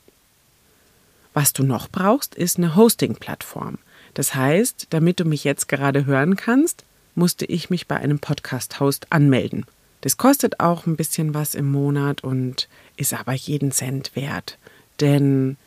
Was 1.33 1.53
du 1.53 1.63
noch 1.63 1.87
brauchst, 1.87 2.35
ist 2.35 2.57
eine 2.57 2.75
Hosting-Plattform. 2.75 3.77
Das 4.13 4.35
heißt, 4.35 4.87
damit 4.89 5.19
du 5.19 5.25
mich 5.25 5.43
jetzt 5.43 5.67
gerade 5.67 6.05
hören 6.05 6.35
kannst, 6.35 6.83
musste 7.15 7.45
ich 7.45 7.69
mich 7.69 7.87
bei 7.87 7.95
einem 7.95 8.19
Podcast-Host 8.19 9.07
anmelden. 9.09 9.65
Das 10.01 10.17
kostet 10.17 10.59
auch 10.59 10.85
ein 10.85 10.97
bisschen 10.97 11.33
was 11.33 11.55
im 11.55 11.71
Monat 11.71 12.23
und 12.23 12.67
ist 12.97 13.13
aber 13.13 13.33
jeden 13.33 13.71
Cent 13.71 14.15
wert. 14.15 14.57
Denn 14.99 15.57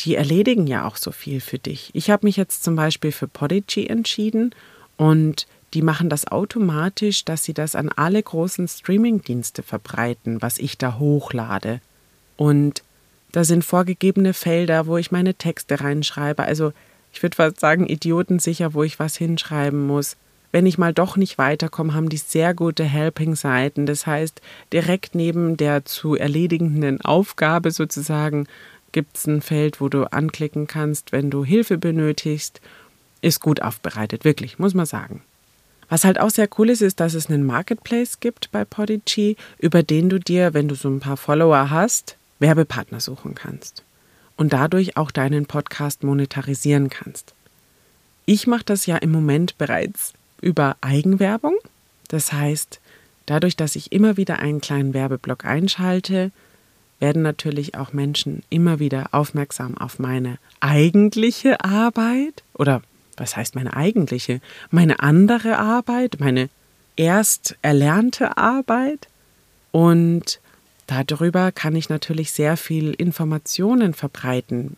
die 0.00 0.14
erledigen 0.14 0.66
ja 0.66 0.86
auch 0.86 0.96
so 0.96 1.12
viel 1.12 1.40
für 1.40 1.58
dich. 1.58 1.90
Ich 1.92 2.10
habe 2.10 2.26
mich 2.26 2.36
jetzt 2.36 2.64
zum 2.64 2.74
Beispiel 2.74 3.12
für 3.12 3.28
Podigy 3.28 3.86
entschieden 3.86 4.54
und 4.96 5.46
die 5.74 5.82
machen 5.82 6.08
das 6.08 6.26
automatisch, 6.26 7.24
dass 7.24 7.44
sie 7.44 7.54
das 7.54 7.74
an 7.74 7.88
alle 7.90 8.22
großen 8.22 8.68
Streaming-Dienste 8.68 9.62
verbreiten, 9.62 10.42
was 10.42 10.58
ich 10.58 10.78
da 10.78 10.98
hochlade. 10.98 11.80
Und 12.36 12.82
da 13.32 13.44
sind 13.44 13.64
vorgegebene 13.64 14.34
Felder, 14.34 14.86
wo 14.86 14.98
ich 14.98 15.10
meine 15.10 15.34
Texte 15.34 15.80
reinschreibe. 15.80 16.42
Also 16.42 16.72
ich 17.12 17.22
würde 17.22 17.36
fast 17.36 17.60
sagen, 17.60 17.86
idiotensicher, 17.86 18.74
wo 18.74 18.82
ich 18.82 18.98
was 18.98 19.16
hinschreiben 19.16 19.86
muss 19.86 20.16
wenn 20.52 20.66
ich 20.66 20.78
mal 20.78 20.92
doch 20.92 21.16
nicht 21.16 21.38
weiterkomme, 21.38 21.94
haben 21.94 22.10
die 22.10 22.18
sehr 22.18 22.54
gute 22.54 22.84
Helping-Seiten. 22.84 23.86
Das 23.86 24.06
heißt, 24.06 24.40
direkt 24.72 25.14
neben 25.14 25.56
der 25.56 25.84
zu 25.86 26.14
erledigenden 26.14 27.00
Aufgabe 27.00 27.70
sozusagen 27.70 28.46
gibt 28.92 29.16
es 29.16 29.26
ein 29.26 29.40
Feld, 29.40 29.80
wo 29.80 29.88
du 29.88 30.12
anklicken 30.12 30.66
kannst, 30.66 31.10
wenn 31.12 31.30
du 31.30 31.44
Hilfe 31.44 31.78
benötigst. 31.78 32.60
Ist 33.22 33.40
gut 33.40 33.62
aufbereitet, 33.62 34.24
wirklich, 34.24 34.58
muss 34.58 34.74
man 34.74 34.84
sagen. 34.84 35.22
Was 35.88 36.04
halt 36.04 36.20
auch 36.20 36.30
sehr 36.30 36.48
cool 36.58 36.70
ist, 36.70 36.82
ist, 36.82 37.00
dass 37.00 37.14
es 37.14 37.28
einen 37.28 37.44
Marketplace 37.44 38.20
gibt 38.20 38.50
bei 38.52 38.64
Podigy, 38.64 39.36
über 39.58 39.82
den 39.82 40.08
du 40.08 40.20
dir, 40.20 40.54
wenn 40.54 40.68
du 40.68 40.74
so 40.74 40.88
ein 40.88 41.00
paar 41.00 41.16
Follower 41.16 41.70
hast, 41.70 42.16
Werbepartner 42.38 43.00
suchen 43.00 43.34
kannst 43.34 43.84
und 44.36 44.52
dadurch 44.52 44.96
auch 44.96 45.10
deinen 45.10 45.46
Podcast 45.46 46.02
monetarisieren 46.02 46.90
kannst. 46.90 47.34
Ich 48.26 48.46
mache 48.46 48.64
das 48.64 48.86
ja 48.86 48.96
im 48.96 49.10
Moment 49.10 49.58
bereits 49.58 50.12
über 50.42 50.76
Eigenwerbung. 50.82 51.54
Das 52.08 52.32
heißt, 52.34 52.80
dadurch, 53.24 53.56
dass 53.56 53.76
ich 53.76 53.92
immer 53.92 54.18
wieder 54.18 54.40
einen 54.40 54.60
kleinen 54.60 54.92
Werbeblock 54.92 55.46
einschalte, 55.46 56.30
werden 57.00 57.22
natürlich 57.22 57.74
auch 57.76 57.94
Menschen 57.94 58.42
immer 58.50 58.78
wieder 58.78 59.08
aufmerksam 59.12 59.78
auf 59.78 59.98
meine 59.98 60.38
eigentliche 60.60 61.64
Arbeit 61.64 62.44
oder 62.54 62.82
was 63.16 63.36
heißt 63.36 63.54
meine 63.54 63.74
eigentliche, 63.74 64.40
meine 64.70 65.00
andere 65.00 65.58
Arbeit, 65.58 66.16
meine 66.20 66.48
erst 66.96 67.56
erlernte 67.62 68.36
Arbeit. 68.36 69.08
Und 69.70 70.40
darüber 70.86 71.52
kann 71.52 71.74
ich 71.76 71.88
natürlich 71.88 72.32
sehr 72.32 72.56
viel 72.56 72.92
Informationen 72.92 73.94
verbreiten, 73.94 74.76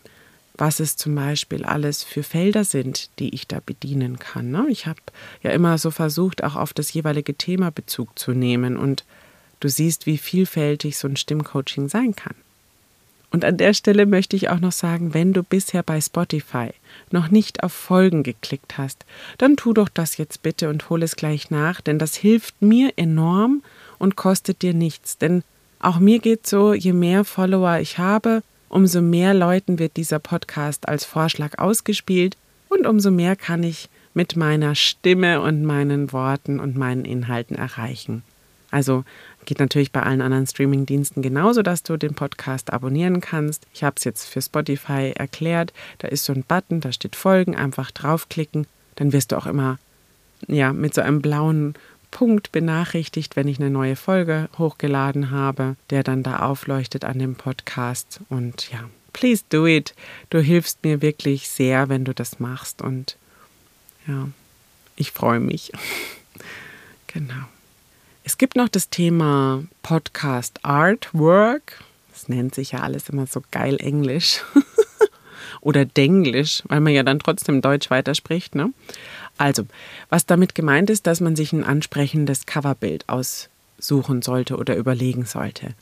was 0.57 0.81
es 0.81 0.97
zum 0.97 1.15
Beispiel 1.15 1.65
alles 1.65 2.05
für 2.05 2.23
Felder 2.23 2.65
sind, 2.65 3.11
die 3.19 3.35
ich 3.35 3.49
da 3.49 3.59
bedienen 3.65 4.19
kann. 4.19 4.51
Ne? 4.51 4.67
Ich 4.69 4.87
habe 4.87 5.01
ja 5.43 5.51
immer 5.51 5.79
so 5.79 5.91
versucht, 5.91 6.45
auch 6.45 6.57
auf 6.57 6.73
das 6.73 6.93
jeweilige 6.93 7.35
Thema 7.35 7.71
Bezug 7.71 8.19
zu 8.19 8.33
nehmen 8.33 8.77
und 8.77 9.05
du 9.61 9.69
siehst, 9.69 10.07
wie 10.07 10.19
vielfältig 10.19 10.97
so 10.97 11.09
ein 11.09 11.17
Stimmcoaching 11.17 11.89
sein 11.89 12.15
kann. 12.15 12.35
Und 13.35 13.45
an 13.45 13.57
der 13.57 13.75
Stelle 13.75 14.07
möchte 14.07 14.37
ich 14.37 14.49
auch 14.49 14.61
noch 14.61 14.71
sagen, 14.71 15.13
wenn 15.13 15.33
du 15.33 15.43
bisher 15.43 15.83
bei 15.83 16.01
Spotify 16.01 16.71
noch 17.11 17.33
nicht 17.33 17.65
auf 17.65 17.73
Folgen 17.73 18.23
geklickt 18.23 18.79
hast, 18.79 19.05
dann 19.39 19.57
tu 19.57 19.73
doch 19.73 19.89
das 19.89 20.19
jetzt 20.19 20.43
bitte 20.43 20.69
und 20.69 20.89
hol 20.89 21.03
es 21.03 21.17
gleich 21.17 21.51
nach, 21.51 21.81
denn 21.81 21.99
das 21.99 22.15
hilft 22.15 22.63
mir 22.63 22.93
enorm 22.95 23.65
und 23.99 24.15
kostet 24.15 24.63
dir 24.63 24.73
nichts. 24.73 25.19
Denn 25.19 25.43
auch 25.81 25.99
mir 25.99 26.21
geht 26.21 26.47
so, 26.47 26.75
je 26.75 26.93
mehr 26.93 27.25
Follower 27.25 27.81
ich 27.81 27.99
habe, 27.99 28.45
umso 28.75 29.01
mehr 29.01 29.35
Leuten 29.35 29.79
wird 29.79 29.97
dieser 29.97 30.19
Podcast 30.19 30.89
als 30.89 31.05
Vorschlag 31.05 31.59
ausgespielt 31.59 32.37
und 32.69 32.87
umso 32.87 33.13
mehr 33.13 33.37
kann 33.37 33.63
ich 33.63 33.89
mit 34.15 34.35
meiner 34.35 34.75
Stimme 34.75 35.41
und 35.41 35.63
meinen 35.63 36.13
Worten 36.13 36.59
und 36.59 36.77
meinen 36.77 37.05
Inhalten 37.05 37.55
erreichen. 37.55 38.25
Also 38.73 39.05
geht 39.45 39.61
natürlich 39.61 39.93
bei 39.93 40.03
allen 40.03 40.21
anderen 40.21 40.49
Streaming-Diensten 40.49 41.23
genauso, 41.23 41.63
dass 41.63 41.85
du 41.85 41.97
den 41.97 42.15
Podcast 42.15 42.73
abonnieren 42.73 43.21
kannst. 43.21 43.65
Ich 43.73 43.85
habe 43.85 43.95
es 43.97 44.03
jetzt 44.03 44.25
für 44.27 44.43
Spotify 44.43 45.13
erklärt. 45.15 45.73
Da 45.99 46.09
ist 46.09 46.25
so 46.25 46.33
ein 46.33 46.43
Button, 46.43 46.81
da 46.81 46.91
steht 46.91 47.15
Folgen, 47.15 47.55
einfach 47.55 47.93
draufklicken. 47.93 48.67
Dann 48.97 49.13
wirst 49.13 49.31
du 49.31 49.37
auch 49.37 49.47
immer 49.47 49.79
ja, 50.49 50.73
mit 50.73 50.95
so 50.95 51.01
einem 51.01 51.23
blauen 51.23 51.75
Punkt 52.15 52.53
benachrichtigt, 52.53 53.35
wenn 53.35 53.49
ich 53.49 53.59
eine 53.59 53.71
neue 53.71 53.97
Folge 53.97 54.49
hochgeladen 54.57 55.33
habe, 55.33 55.75
der 55.91 56.05
dann 56.05 56.23
da 56.23 56.39
aufleuchtet 56.39 57.05
an 57.05 57.19
dem 57.19 57.35
Podcast. 57.35 58.21
Und 58.31 58.71
ja, 58.71 58.89
please 59.13 59.43
do 59.51 59.67
it. 59.67 59.95
Du 60.31 60.39
hilfst 60.39 60.85
mir 60.85 61.03
wirklich 61.03 61.49
sehr, 61.49 61.89
wenn 61.89 62.05
du 62.05 62.15
das 62.15 62.39
machst. 62.39 62.83
Und 62.83 63.17
ja, 64.07 64.29
ich 64.95 65.11
freue 65.11 65.41
mich. 65.41 65.73
genau. 67.09 67.49
Es 68.23 68.39
gibt 68.39 68.55
noch 68.55 68.69
das 68.69 68.91
Thema 68.91 69.65
Podcast 69.83 70.65
Artwork. 70.65 71.83
Das 72.13 72.29
nennt 72.29 72.55
sich 72.55 72.71
ja 72.73 72.81
alles 72.81 73.09
immer 73.09 73.27
so 73.27 73.43
geil 73.51 73.77
Englisch. 73.81 74.41
Oder 75.61 75.85
Denglisch, 75.85 76.63
weil 76.67 76.81
man 76.81 76.93
ja 76.93 77.03
dann 77.03 77.19
trotzdem 77.19 77.61
Deutsch 77.61 77.91
weiterspricht. 77.91 78.55
Ne? 78.55 78.73
Also, 79.39 79.65
was 80.09 80.27
damit 80.27 80.55
gemeint 80.55 80.91
ist, 80.91 81.07
dass 81.07 81.21
man 81.21 81.37
sich 81.37 81.53
ein 81.53 81.65
ansprechendes 81.65 82.47
Coverbild 82.47 83.05
aussuchen 83.09 84.23
sollte 84.23 84.57
oder 84.57 84.77
überlegen 84.77 85.25
sollte. 85.25 85.75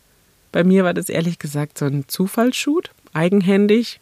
Bei 0.53 0.65
mir 0.65 0.85
war 0.85 0.95
das 0.95 1.09
ehrlich 1.09 1.39
gesagt 1.39 1.79
so 1.79 1.87
ein 1.87 2.05
Zufallsshoot, 2.09 2.91
eigenhändig, 3.13 4.01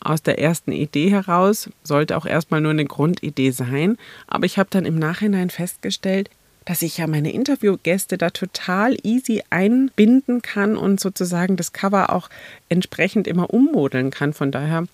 aus 0.00 0.22
der 0.22 0.40
ersten 0.40 0.72
Idee 0.72 1.10
heraus, 1.10 1.70
sollte 1.84 2.16
auch 2.16 2.26
erstmal 2.26 2.60
nur 2.60 2.72
eine 2.72 2.84
Grundidee 2.84 3.50
sein, 3.50 3.98
aber 4.26 4.46
ich 4.46 4.58
habe 4.58 4.68
dann 4.70 4.84
im 4.84 4.98
Nachhinein 4.98 5.50
festgestellt, 5.50 6.28
dass 6.64 6.82
ich 6.82 6.98
ja 6.98 7.06
meine 7.06 7.32
Interviewgäste 7.32 8.18
da 8.18 8.30
total 8.30 8.96
easy 9.02 9.42
einbinden 9.50 10.42
kann 10.42 10.76
und 10.76 11.00
sozusagen 11.00 11.56
das 11.56 11.72
Cover 11.72 12.12
auch 12.12 12.28
entsprechend 12.68 13.26
immer 13.26 13.50
ummodeln 13.50 14.10
kann. 14.10 14.32
Von 14.32 14.52
daher 14.52 14.86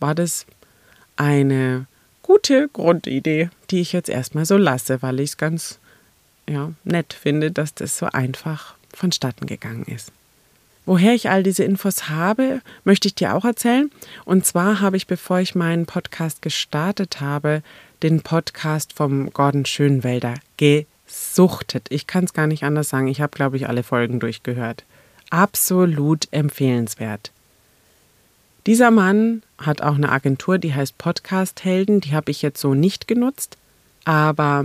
war 0.00 0.14
das 0.14 0.46
eine 1.16 1.86
gute 2.22 2.68
Grundidee, 2.68 3.50
die 3.70 3.80
ich 3.80 3.92
jetzt 3.92 4.08
erstmal 4.08 4.44
so 4.44 4.56
lasse, 4.56 5.02
weil 5.02 5.20
ich 5.20 5.30
es 5.30 5.36
ganz 5.36 5.78
ja, 6.48 6.72
nett 6.84 7.12
finde, 7.12 7.50
dass 7.50 7.74
das 7.74 7.98
so 7.98 8.06
einfach 8.06 8.74
vonstatten 8.92 9.46
gegangen 9.46 9.84
ist. 9.84 10.12
Woher 10.84 11.14
ich 11.14 11.28
all 11.28 11.42
diese 11.42 11.64
Infos 11.64 12.08
habe, 12.08 12.60
möchte 12.84 13.08
ich 13.08 13.16
dir 13.16 13.34
auch 13.34 13.44
erzählen. 13.44 13.90
Und 14.24 14.46
zwar 14.46 14.80
habe 14.80 14.96
ich, 14.96 15.08
bevor 15.08 15.40
ich 15.40 15.56
meinen 15.56 15.84
Podcast 15.84 16.42
gestartet 16.42 17.20
habe, 17.20 17.62
den 18.04 18.20
Podcast 18.20 18.92
vom 18.92 19.32
Gordon 19.32 19.66
Schönwelder 19.66 20.34
gesuchtet. 21.06 21.86
Ich 21.90 22.06
kann 22.06 22.24
es 22.24 22.32
gar 22.32 22.46
nicht 22.46 22.64
anders 22.64 22.88
sagen. 22.88 23.08
Ich 23.08 23.20
habe, 23.20 23.36
glaube 23.36 23.56
ich, 23.56 23.68
alle 23.68 23.82
Folgen 23.82 24.20
durchgehört. 24.20 24.84
Absolut 25.30 26.28
empfehlenswert. 26.30 27.30
Dieser 28.66 28.90
Mann 28.90 29.42
hat 29.58 29.80
auch 29.80 29.94
eine 29.94 30.10
Agentur, 30.10 30.58
die 30.58 30.74
heißt 30.74 30.98
Podcast 30.98 31.64
Helden. 31.64 32.00
Die 32.00 32.14
habe 32.14 32.30
ich 32.30 32.42
jetzt 32.42 32.60
so 32.60 32.74
nicht 32.74 33.06
genutzt. 33.06 33.56
Aber 34.04 34.64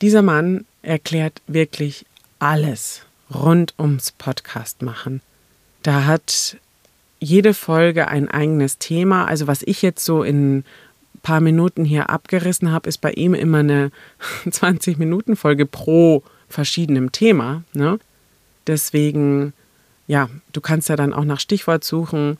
dieser 0.00 0.22
Mann 0.22 0.64
erklärt 0.82 1.40
wirklich 1.46 2.06
alles 2.38 3.02
rund 3.32 3.74
ums 3.78 4.12
Podcast 4.12 4.82
machen. 4.82 5.20
Da 5.82 6.04
hat 6.04 6.56
jede 7.18 7.54
Folge 7.54 8.08
ein 8.08 8.30
eigenes 8.30 8.78
Thema. 8.78 9.26
Also 9.26 9.46
was 9.46 9.62
ich 9.62 9.82
jetzt 9.82 10.04
so 10.04 10.22
in 10.22 10.64
paar 11.26 11.40
Minuten 11.40 11.84
hier 11.84 12.08
abgerissen 12.08 12.70
habe, 12.70 12.88
ist 12.88 12.98
bei 12.98 13.10
ihm 13.10 13.34
immer 13.34 13.58
eine 13.58 13.90
20-Minuten-Folge 14.46 15.66
pro 15.66 16.22
verschiedenem 16.48 17.10
Thema. 17.10 17.64
Ne? 17.72 17.98
Deswegen, 18.68 19.52
ja, 20.06 20.28
du 20.52 20.60
kannst 20.60 20.88
ja 20.88 20.94
dann 20.94 21.12
auch 21.12 21.24
nach 21.24 21.40
Stichwort 21.40 21.82
suchen 21.82 22.38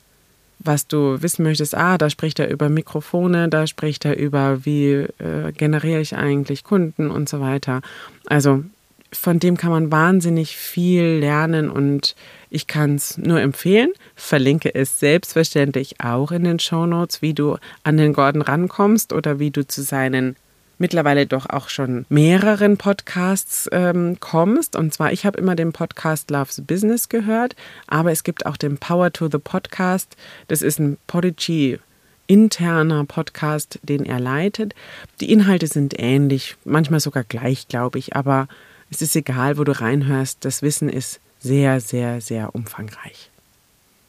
was 0.58 0.86
du 0.86 1.20
wissen 1.20 1.42
möchtest, 1.42 1.74
ah, 1.74 1.98
da 1.98 2.08
spricht 2.08 2.38
er 2.38 2.48
über 2.48 2.68
Mikrofone, 2.68 3.48
da 3.48 3.66
spricht 3.66 4.04
er 4.04 4.16
über, 4.16 4.64
wie 4.64 5.06
äh, 5.18 5.52
generiere 5.52 6.00
ich 6.00 6.16
eigentlich 6.16 6.64
Kunden 6.64 7.10
und 7.10 7.28
so 7.28 7.40
weiter. 7.40 7.82
Also 8.26 8.64
von 9.12 9.38
dem 9.38 9.56
kann 9.56 9.70
man 9.70 9.92
wahnsinnig 9.92 10.56
viel 10.56 11.04
lernen 11.04 11.70
und 11.70 12.14
ich 12.50 12.66
kann 12.66 12.96
es 12.96 13.18
nur 13.18 13.40
empfehlen. 13.40 13.90
Verlinke 14.14 14.74
es 14.74 14.98
selbstverständlich 14.98 16.00
auch 16.00 16.32
in 16.32 16.44
den 16.44 16.58
Show 16.58 16.86
Notes, 16.86 17.22
wie 17.22 17.34
du 17.34 17.56
an 17.82 17.96
den 17.96 18.12
Gordon 18.12 18.42
rankommst 18.42 19.12
oder 19.12 19.38
wie 19.38 19.50
du 19.50 19.66
zu 19.66 19.82
seinen 19.82 20.36
mittlerweile 20.78 21.26
doch 21.26 21.48
auch 21.48 21.68
schon 21.68 22.04
mehreren 22.08 22.76
Podcasts 22.76 23.68
ähm, 23.72 24.18
kommst. 24.20 24.76
Und 24.76 24.92
zwar, 24.92 25.12
ich 25.12 25.24
habe 25.24 25.38
immer 25.38 25.56
den 25.56 25.72
Podcast 25.72 26.30
Loves 26.30 26.62
Business 26.66 27.08
gehört, 27.08 27.56
aber 27.86 28.12
es 28.12 28.24
gibt 28.24 28.46
auch 28.46 28.56
den 28.56 28.78
Power 28.78 29.12
to 29.12 29.28
the 29.30 29.38
Podcast. 29.38 30.16
Das 30.48 30.62
ist 30.62 30.78
ein 30.78 30.98
Podigy 31.06 31.78
interner 32.26 33.04
Podcast, 33.04 33.78
den 33.82 34.04
er 34.04 34.20
leitet. 34.20 34.74
Die 35.20 35.30
Inhalte 35.30 35.66
sind 35.66 35.94
ähnlich, 35.98 36.56
manchmal 36.64 37.00
sogar 37.00 37.24
gleich, 37.24 37.68
glaube 37.68 37.98
ich, 37.98 38.16
aber 38.16 38.48
es 38.90 39.02
ist 39.02 39.16
egal, 39.16 39.58
wo 39.58 39.64
du 39.64 39.78
reinhörst. 39.78 40.44
Das 40.44 40.62
Wissen 40.62 40.88
ist 40.88 41.20
sehr, 41.40 41.80
sehr, 41.80 42.20
sehr 42.20 42.54
umfangreich. 42.54 43.30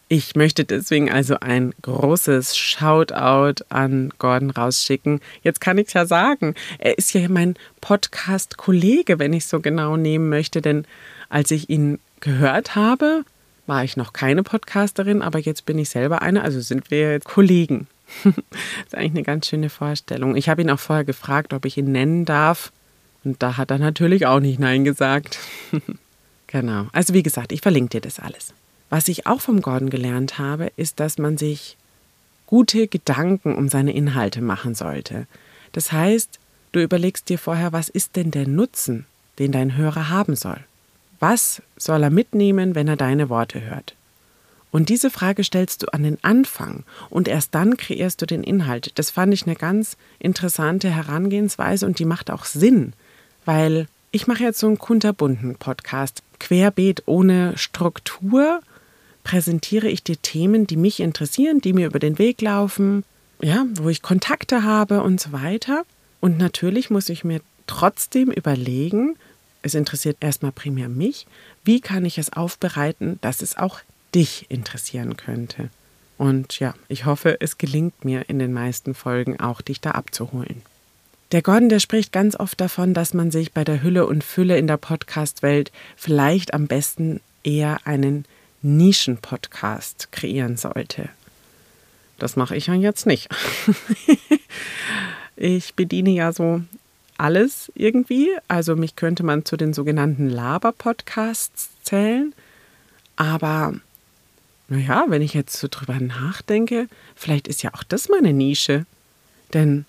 Ich 0.10 0.36
möchte 0.36 0.64
deswegen 0.64 1.12
also 1.12 1.38
ein 1.42 1.74
großes 1.82 2.56
Shoutout 2.56 3.66
an 3.68 4.14
Gordon 4.20 4.52
rausschicken. 4.52 5.20
Jetzt 5.44 5.60
kann 5.60 5.78
ich 5.78 5.88
es 5.88 5.94
ja 5.94 6.06
sagen, 6.06 6.56
er 6.80 6.98
ist 6.98 7.14
ja 7.14 7.28
mein 7.28 7.56
Podcast-Kollege, 7.82 9.20
wenn 9.20 9.34
ich 9.34 9.48
so 9.48 9.60
genau 9.60 9.98
nehmen 9.98 10.30
möchte, 10.30 10.62
denn 10.62 10.86
als 11.28 11.52
ich 11.52 11.70
ihn 11.70 12.00
gehört 12.22 12.76
habe, 12.76 13.24
war 13.66 13.84
ich 13.84 13.98
noch 13.98 14.14
keine 14.14 14.44
Podcasterin, 14.44 15.22
aber 15.22 15.40
jetzt 15.40 15.66
bin 15.66 15.78
ich 15.78 15.90
selber 15.90 16.22
eine, 16.22 16.42
also 16.42 16.62
sind 16.62 16.90
wir 16.90 17.20
Kollegen. 17.20 17.88
das 18.24 18.34
ist 18.86 18.96
eigentlich 18.96 19.12
eine 19.12 19.24
ganz 19.24 19.48
schöne 19.48 19.70
Vorstellung. 19.70 20.38
Ich 20.38 20.48
habe 20.48 20.62
ihn 20.62 20.70
auch 20.70 20.80
vorher 20.80 21.04
gefragt, 21.04 21.52
ob 21.54 21.66
ich 21.66 21.78
ihn 21.78 21.92
nennen 21.92 22.24
darf. 22.24 22.72
Und 23.24 23.42
da 23.44 23.58
hat 23.58 23.72
er 23.72 23.80
natürlich 23.80 24.26
auch 24.26 24.40
nicht 24.40 24.60
Nein 24.60 24.84
gesagt. 24.84 25.40
genau. 26.48 26.88
Also 26.92 27.14
wie 27.14 27.24
gesagt, 27.24 27.52
ich 27.52 27.62
verlinke 27.62 27.90
dir 27.90 28.02
das 28.02 28.20
alles. 28.20 28.54
Was 28.90 29.08
ich 29.08 29.28
auch 29.28 29.42
vom 29.42 29.62
Gordon 29.62 29.90
gelernt 29.90 30.40
habe, 30.40 30.72
ist, 30.78 31.00
dass 31.00 31.18
man 31.18 31.38
sich 31.38 31.78
gute 32.46 32.88
Gedanken 32.88 33.56
um 33.56 33.68
seine 33.68 33.94
Inhalte 33.94 34.42
machen 34.42 34.74
sollte. 34.74 35.28
Das 35.74 35.92
heißt, 35.92 36.40
du 36.72 36.82
überlegst 36.82 37.30
dir 37.30 37.38
vorher, 37.38 37.74
was 37.74 37.90
ist 37.90 38.16
denn 38.16 38.32
der 38.32 38.48
Nutzen, 38.48 39.06
den 39.40 39.52
dein 39.52 39.76
Hörer 39.76 40.10
haben 40.10 40.36
soll? 40.36 40.60
Was 41.20 41.62
soll 41.76 42.04
er 42.04 42.10
mitnehmen, 42.10 42.76
wenn 42.76 42.88
er 42.88 42.96
deine 42.96 43.30
Worte 43.30 43.62
hört? 43.62 43.96
Und 44.72 44.90
diese 44.90 45.10
Frage 45.10 45.44
stellst 45.44 45.84
du 45.84 45.88
an 45.94 46.04
den 46.04 46.24
Anfang 46.24 46.84
und 47.10 47.28
erst 47.28 47.56
dann 47.56 47.78
kreierst 47.78 48.22
du 48.22 48.26
den 48.26 48.44
Inhalt. 48.44 48.98
Das 49.00 49.12
fand 49.12 49.34
ich 49.34 49.46
eine 49.46 49.56
ganz 49.56 49.98
interessante 50.20 50.90
Herangehensweise 50.90 51.86
und 51.86 52.00
die 52.00 52.06
macht 52.06 52.30
auch 52.30 52.46
Sinn, 52.46 52.94
weil 53.48 53.88
ich 54.12 54.28
mache 54.28 54.44
jetzt 54.44 54.60
so 54.60 54.68
einen 54.68 54.78
kunterbunten 54.78 55.56
Podcast, 55.56 56.22
querbeet 56.40 57.04
ohne 57.06 57.58
Struktur 57.58 58.60
präsentiere 59.24 59.88
ich 59.88 60.04
dir 60.04 60.22
Themen, 60.22 60.68
die 60.68 60.76
mich 60.76 61.00
interessieren, 61.00 61.60
die 61.60 61.74
mir 61.74 61.88
über 61.88 62.00
den 62.00 62.20
Weg 62.20 62.42
laufen, 62.42 63.04
ja, 63.42 63.66
wo 63.76 63.90
ich 63.90 64.02
Kontakte 64.02 64.64
habe 64.64 65.02
und 65.02 65.20
so 65.20 65.32
weiter. 65.32 65.86
Und 66.20 66.38
natürlich 66.38 66.90
muss 66.90 67.10
ich 67.10 67.24
mir 67.24 67.42
trotzdem 67.68 68.32
überlegen, 68.32 69.16
es 69.62 69.76
interessiert 69.76 70.18
erstmal 70.20 70.52
primär 70.52 70.90
mich, 70.90 71.26
wie 71.64 71.80
kann 71.80 72.06
ich 72.06 72.18
es 72.18 72.34
aufbereiten, 72.34 73.18
dass 73.22 73.42
es 73.42 73.58
auch 73.58 73.80
dich 74.14 74.46
interessieren 74.50 75.16
könnte. 75.16 75.70
Und 76.18 76.60
ja, 76.60 76.74
ich 76.90 77.06
hoffe, 77.06 77.38
es 77.40 77.58
gelingt 77.58 78.04
mir 78.04 78.30
in 78.30 78.40
den 78.40 78.52
meisten 78.52 78.94
Folgen 78.94 79.40
auch, 79.40 79.62
dich 79.62 79.80
da 79.80 79.92
abzuholen. 79.92 80.64
Der 81.34 81.42
Gordon, 81.42 81.68
der 81.68 81.80
spricht 81.80 82.14
ganz 82.14 82.40
oft 82.40 82.60
davon, 82.62 82.94
dass 82.94 83.14
man 83.14 83.32
sich 83.32 83.52
bei 83.52 83.66
der 83.66 83.84
Hülle 83.84 84.08
und 84.08 84.24
Fülle 84.24 84.58
in 84.58 84.66
der 84.66 84.78
Podcast-Welt 84.78 85.74
vielleicht 85.98 86.54
am 86.54 86.68
besten 86.68 87.20
eher 87.44 87.86
einen 87.86 88.24
Nischen-Podcast 88.62 90.10
kreieren 90.14 90.56
sollte. 90.56 91.10
Das 92.18 92.38
mache 92.38 92.56
ich 92.56 92.68
ja 92.68 92.76
jetzt 92.76 93.06
nicht. 93.06 93.28
ich 95.36 95.74
bediene 95.76 96.12
ja 96.12 96.32
so 96.32 96.62
alles 97.18 97.72
irgendwie. 97.76 98.30
Also 98.48 98.78
mich 98.78 98.96
könnte 98.96 99.24
man 99.24 99.44
zu 99.44 99.58
den 99.58 99.74
sogenannten 99.74 100.30
Laber-Podcasts 100.30 101.72
zählen. 101.84 102.34
Aber 103.18 103.74
naja, 104.70 105.06
wenn 105.10 105.22
ich 105.22 105.34
jetzt 105.34 105.60
so 105.60 105.68
drüber 105.70 106.00
nachdenke, 106.00 106.88
vielleicht 107.16 107.50
ist 107.50 107.64
ja 107.64 107.74
auch 107.74 107.84
das 107.84 108.08
meine 108.08 108.32
Nische. 108.32 108.86
Denn 109.54 109.86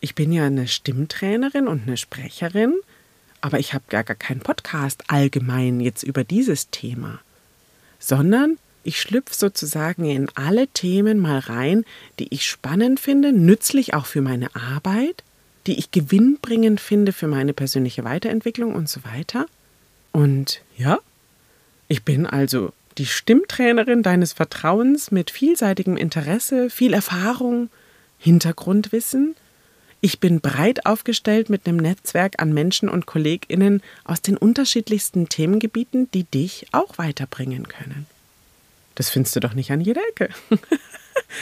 ich 0.00 0.14
bin 0.14 0.32
ja 0.32 0.46
eine 0.46 0.68
Stimmtrainerin 0.68 1.68
und 1.68 1.86
eine 1.86 1.96
Sprecherin, 1.96 2.74
aber 3.40 3.58
ich 3.58 3.74
habe 3.74 3.84
gar, 3.88 4.04
gar 4.04 4.16
keinen 4.16 4.40
Podcast 4.40 5.04
allgemein 5.08 5.80
jetzt 5.80 6.02
über 6.02 6.24
dieses 6.24 6.70
Thema 6.70 7.20
sondern 8.00 8.58
ich 8.82 9.00
schlüpfe 9.00 9.34
sozusagen 9.34 10.06
in 10.06 10.28
alle 10.34 10.66
Themen 10.66 11.18
mal 11.18 11.38
rein, 11.38 11.84
die 12.18 12.32
ich 12.32 12.46
spannend 12.46 12.98
finde, 12.98 13.30
nützlich 13.30 13.94
auch 13.94 14.06
für 14.06 14.22
meine 14.22 14.52
Arbeit, 14.56 15.22
die 15.66 15.78
ich 15.78 15.92
gewinnbringend 15.92 16.80
finde 16.80 17.12
für 17.12 17.28
meine 17.28 17.52
persönliche 17.52 18.02
Weiterentwicklung 18.02 18.74
und 18.74 18.88
so 18.88 19.04
weiter. 19.04 19.46
Und 20.12 20.62
ja, 20.76 20.98
ich 21.86 22.02
bin 22.04 22.26
also 22.26 22.72
die 22.96 23.06
Stimmtrainerin 23.06 24.02
deines 24.02 24.32
Vertrauens 24.32 25.10
mit 25.10 25.30
vielseitigem 25.30 25.96
Interesse, 25.96 26.70
viel 26.70 26.94
Erfahrung, 26.94 27.68
Hintergrundwissen. 28.18 29.36
Ich 30.02 30.18
bin 30.18 30.40
breit 30.40 30.86
aufgestellt 30.86 31.50
mit 31.50 31.66
einem 31.66 31.76
Netzwerk 31.76 32.40
an 32.40 32.54
Menschen 32.54 32.88
und 32.88 33.06
KollegInnen 33.06 33.82
aus 34.04 34.22
den 34.22 34.36
unterschiedlichsten 34.36 35.28
Themengebieten, 35.28 36.10
die 36.12 36.24
dich 36.24 36.66
auch 36.72 36.96
weiterbringen 36.96 37.68
können. 37.68 38.06
Das 38.94 39.10
findest 39.10 39.36
du 39.36 39.40
doch 39.40 39.54
nicht 39.54 39.70
an 39.70 39.80
jeder 39.80 40.02
Ecke. 40.10 40.30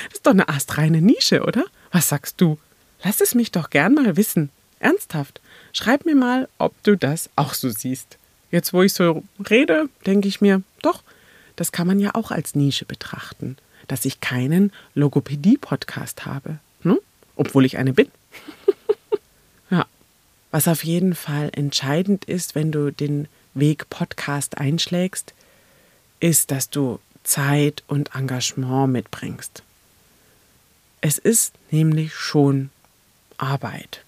Das 0.08 0.18
ist 0.18 0.26
doch 0.26 0.32
eine 0.32 0.48
astreine 0.48 1.00
Nische, 1.00 1.42
oder? 1.44 1.64
Was 1.92 2.08
sagst 2.08 2.40
du? 2.40 2.58
Lass 3.04 3.20
es 3.20 3.34
mich 3.34 3.52
doch 3.52 3.70
gern 3.70 3.94
mal 3.94 4.16
wissen. 4.16 4.50
Ernsthaft. 4.80 5.40
Schreib 5.72 6.04
mir 6.04 6.14
mal, 6.14 6.48
ob 6.58 6.74
du 6.82 6.96
das 6.96 7.30
auch 7.36 7.54
so 7.54 7.70
siehst. 7.70 8.18
Jetzt, 8.50 8.72
wo 8.72 8.82
ich 8.82 8.92
so 8.92 9.22
rede, 9.48 9.88
denke 10.04 10.28
ich 10.28 10.40
mir, 10.40 10.62
doch, 10.82 11.02
das 11.56 11.72
kann 11.72 11.86
man 11.86 12.00
ja 12.00 12.14
auch 12.14 12.30
als 12.30 12.54
Nische 12.54 12.84
betrachten, 12.84 13.56
dass 13.86 14.04
ich 14.04 14.20
keinen 14.20 14.72
Logopädie-Podcast 14.94 16.26
habe. 16.26 16.58
Obwohl 17.38 17.64
ich 17.64 17.78
eine 17.78 17.94
bin. 17.94 18.08
ja. 19.70 19.86
Was 20.50 20.68
auf 20.68 20.84
jeden 20.84 21.14
Fall 21.14 21.50
entscheidend 21.54 22.26
ist, 22.26 22.54
wenn 22.54 22.70
du 22.72 22.90
den 22.90 23.28
Weg 23.54 23.88
Podcast 23.88 24.58
einschlägst, 24.58 25.32
ist, 26.20 26.50
dass 26.50 26.68
du 26.68 27.00
Zeit 27.22 27.82
und 27.86 28.14
Engagement 28.14 28.92
mitbringst. 28.92 29.62
Es 31.00 31.18
ist 31.18 31.54
nämlich 31.70 32.14
schon 32.14 32.70
Arbeit. 33.36 34.02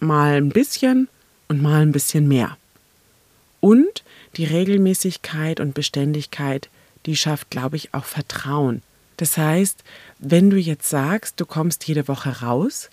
Mal 0.00 0.34
ein 0.34 0.50
bisschen 0.50 1.08
und 1.48 1.62
mal 1.62 1.80
ein 1.80 1.92
bisschen 1.92 2.28
mehr. 2.28 2.56
Und 3.60 4.02
die 4.36 4.44
Regelmäßigkeit 4.44 5.60
und 5.60 5.74
Beständigkeit, 5.74 6.68
die 7.06 7.16
schafft, 7.16 7.50
glaube 7.50 7.76
ich, 7.76 7.94
auch 7.94 8.04
Vertrauen. 8.04 8.82
Das 9.22 9.38
heißt, 9.38 9.84
wenn 10.18 10.50
du 10.50 10.56
jetzt 10.56 10.88
sagst, 10.88 11.38
du 11.38 11.46
kommst 11.46 11.86
jede 11.86 12.08
Woche 12.08 12.40
raus, 12.40 12.90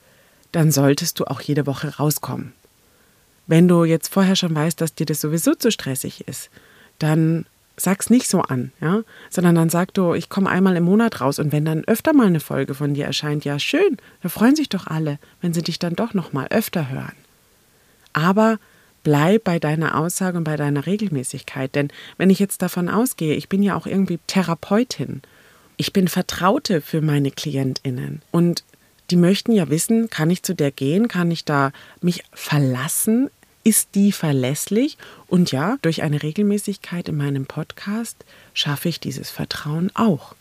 dann 0.52 0.72
solltest 0.72 1.20
du 1.20 1.26
auch 1.26 1.42
jede 1.42 1.66
Woche 1.66 1.98
rauskommen. 1.98 2.54
Wenn 3.48 3.68
du 3.68 3.84
jetzt 3.84 4.14
vorher 4.14 4.36
schon 4.36 4.54
weißt, 4.54 4.80
dass 4.80 4.94
dir 4.94 5.08
das 5.08 5.22
sowieso 5.22 5.56
zu 5.56 5.72
stressig 5.72 6.28
ist, 6.28 6.52
dann 7.00 7.48
sag's 7.78 8.12
nicht 8.12 8.30
so 8.30 8.42
an, 8.42 8.72
ja, 8.80 9.02
sondern 9.32 9.56
dann 9.56 9.72
sag 9.72 9.92
du, 9.96 10.14
ich 10.14 10.30
komme 10.30 10.52
einmal 10.52 10.76
im 10.76 10.84
Monat 10.84 11.20
raus 11.20 11.40
und 11.40 11.52
wenn 11.52 11.66
dann 11.66 11.84
öfter 11.86 12.14
mal 12.14 12.28
eine 12.28 12.42
Folge 12.42 12.76
von 12.76 12.94
dir 12.94 13.06
erscheint, 13.06 13.44
ja 13.44 13.58
schön, 13.58 13.98
da 14.22 14.30
freuen 14.30 14.56
sich 14.56 14.70
doch 14.70 14.86
alle, 14.86 15.18
wenn 15.42 15.56
sie 15.56 15.64
dich 15.64 15.80
dann 15.80 15.96
doch 15.96 16.14
noch 16.14 16.32
mal 16.32 16.46
öfter 16.52 16.92
hören. 16.92 17.16
Aber 18.14 18.60
bleib 19.04 19.46
bei 19.46 19.58
deiner 19.58 19.98
Aussage 19.98 20.38
und 20.38 20.44
bei 20.44 20.58
deiner 20.58 20.86
Regelmäßigkeit, 20.86 21.74
denn 21.74 21.88
wenn 22.18 22.30
ich 22.30 22.38
jetzt 22.38 22.62
davon 22.62 22.88
ausgehe, 22.88 23.34
ich 23.34 23.50
bin 23.50 23.64
ja 23.64 23.76
auch 23.76 23.88
irgendwie 23.88 24.20
Therapeutin, 24.28 25.24
ich 25.80 25.94
bin 25.94 26.10
Vertraute 26.10 26.82
für 26.82 27.00
meine 27.00 27.32
Klientinnen 27.32 28.22
und 28.32 28.66
die 29.12 29.16
möchten 29.16 29.54
ja 29.54 29.70
wissen, 29.70 30.10
kann 30.10 30.30
ich 30.30 30.44
zu 30.44 30.54
der 30.54 30.72
gehen, 30.72 31.08
kann 31.08 31.32
ich 31.32 31.46
da 31.46 31.72
mich 32.02 32.26
verlassen, 32.34 33.30
ist 33.64 33.96
die 33.96 34.12
verlässlich? 34.12 34.98
Und 35.28 35.54
ja, 35.54 35.78
durch 35.82 36.04
eine 36.04 36.22
Regelmäßigkeit 36.22 37.08
in 37.08 37.16
meinem 37.16 37.46
Podcast 37.46 38.26
schaffe 38.54 38.90
ich 38.90 39.00
dieses 39.00 39.30
Vertrauen 39.30 39.90
auch. 39.96 40.36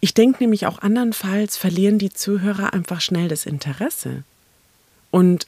Ich 0.00 0.12
denke 0.12 0.42
nämlich 0.42 0.66
auch 0.66 0.80
andernfalls 0.80 1.56
verlieren 1.56 1.98
die 1.98 2.12
Zuhörer 2.12 2.74
einfach 2.74 3.00
schnell 3.00 3.28
das 3.28 3.46
Interesse 3.46 4.22
und 5.10 5.46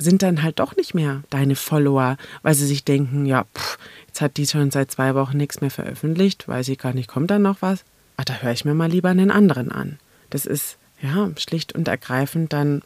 sind 0.00 0.22
dann 0.22 0.42
halt 0.42 0.58
doch 0.58 0.76
nicht 0.76 0.94
mehr 0.94 1.22
deine 1.30 1.56
Follower, 1.56 2.16
weil 2.42 2.54
sie 2.54 2.66
sich 2.66 2.84
denken, 2.84 3.26
ja, 3.26 3.44
pff, 3.56 3.78
jetzt 4.06 4.20
hat 4.20 4.36
die 4.36 4.46
schon 4.46 4.70
seit 4.70 4.90
zwei 4.90 5.14
Wochen 5.14 5.36
nichts 5.36 5.60
mehr 5.60 5.70
veröffentlicht, 5.70 6.48
weiß 6.48 6.68
ich 6.68 6.78
gar 6.78 6.94
nicht, 6.94 7.08
kommt 7.08 7.30
da 7.30 7.38
noch 7.38 7.60
was? 7.60 7.84
Ah, 8.16 8.24
da 8.24 8.34
höre 8.34 8.52
ich 8.52 8.64
mir 8.64 8.74
mal 8.74 8.90
lieber 8.90 9.10
einen 9.10 9.30
anderen 9.30 9.70
an. 9.70 9.98
Das 10.30 10.46
ist 10.46 10.76
ja 11.00 11.30
schlicht 11.38 11.74
und 11.74 11.88
ergreifend 11.88 12.52
dann 12.52 12.82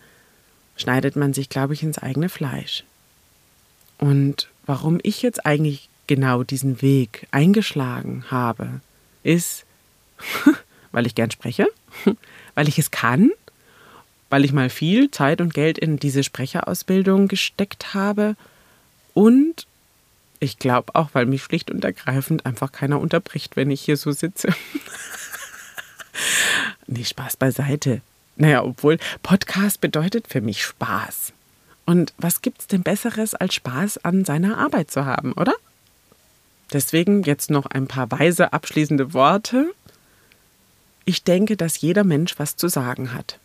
schneidet 0.76 1.16
man 1.16 1.32
sich, 1.32 1.48
glaube 1.48 1.74
ich, 1.74 1.82
ins 1.82 1.98
eigene 1.98 2.28
Fleisch. 2.28 2.84
Und 3.98 4.48
warum 4.66 4.98
ich 5.02 5.22
jetzt 5.22 5.46
eigentlich 5.46 5.88
genau 6.06 6.42
diesen 6.42 6.82
Weg 6.82 7.26
eingeschlagen 7.30 8.24
habe, 8.30 8.80
ist, 9.22 9.64
weil 10.92 11.06
ich 11.06 11.14
gern 11.14 11.30
spreche, 11.30 11.66
weil 12.54 12.68
ich 12.68 12.78
es 12.78 12.90
kann, 12.90 13.30
weil 14.34 14.44
ich 14.44 14.52
mal 14.52 14.68
viel 14.68 15.12
Zeit 15.12 15.40
und 15.40 15.54
Geld 15.54 15.78
in 15.78 15.96
diese 15.96 16.24
Sprecherausbildung 16.24 17.28
gesteckt 17.28 17.94
habe 17.94 18.34
und 19.12 19.68
ich 20.40 20.58
glaube 20.58 20.96
auch, 20.96 21.10
weil 21.12 21.26
mich 21.26 21.44
schlicht 21.44 21.70
und 21.70 21.84
ergreifend 21.84 22.44
einfach 22.44 22.72
keiner 22.72 22.98
unterbricht, 22.98 23.54
wenn 23.54 23.70
ich 23.70 23.82
hier 23.82 23.96
so 23.96 24.10
sitze. 24.10 24.48
nee, 26.88 27.04
Spaß 27.04 27.36
beiseite. 27.36 28.00
Naja, 28.34 28.64
obwohl 28.64 28.98
Podcast 29.22 29.80
bedeutet 29.80 30.26
für 30.26 30.40
mich 30.40 30.64
Spaß. 30.64 31.32
Und 31.86 32.12
was 32.18 32.42
gibt's 32.42 32.66
denn 32.66 32.82
Besseres, 32.82 33.36
als 33.36 33.54
Spaß 33.54 33.98
an 33.98 34.24
seiner 34.24 34.58
Arbeit 34.58 34.90
zu 34.90 35.04
haben, 35.04 35.34
oder? 35.34 35.54
Deswegen 36.72 37.22
jetzt 37.22 37.50
noch 37.50 37.66
ein 37.66 37.86
paar 37.86 38.10
weise 38.10 38.52
abschließende 38.52 39.14
Worte. 39.14 39.72
Ich 41.04 41.22
denke, 41.22 41.56
dass 41.56 41.80
jeder 41.80 42.02
Mensch 42.02 42.36
was 42.36 42.56
zu 42.56 42.66
sagen 42.66 43.14
hat. 43.14 43.38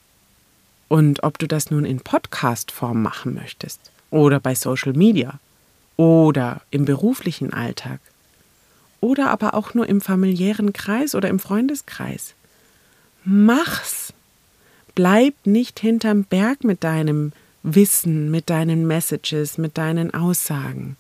Und 0.90 1.24
ob 1.24 1.38
du 1.38 1.48
das 1.48 1.72
nun 1.72 1.86
in 1.86 2.02
Podcast-Form 2.02 3.02
machen 3.02 3.36
möchtest 3.36 3.80
oder 4.10 4.40
bei 4.40 4.56
Social 4.56 4.94
Media 4.94 5.40
oder 5.96 6.62
im 6.72 6.84
beruflichen 6.84 7.54
Alltag 7.54 8.00
oder 9.00 9.30
aber 9.30 9.54
auch 9.54 9.74
nur 9.74 9.88
im 9.88 10.02
familiären 10.02 10.74
Kreis 10.74 11.16
oder 11.16 11.30
im 11.30 11.40
Freundeskreis, 11.40 12.34
mach's. 13.24 14.14
Bleib 14.96 15.36
nicht 15.46 15.80
hinterm 15.80 16.24
Berg 16.24 16.64
mit 16.64 16.84
deinem 16.84 17.32
Wissen, 17.64 18.32
mit 18.32 18.50
deinen 18.50 18.88
Messages, 18.88 19.58
mit 19.58 19.78
deinen 19.78 20.14
Aussagen. 20.14 20.98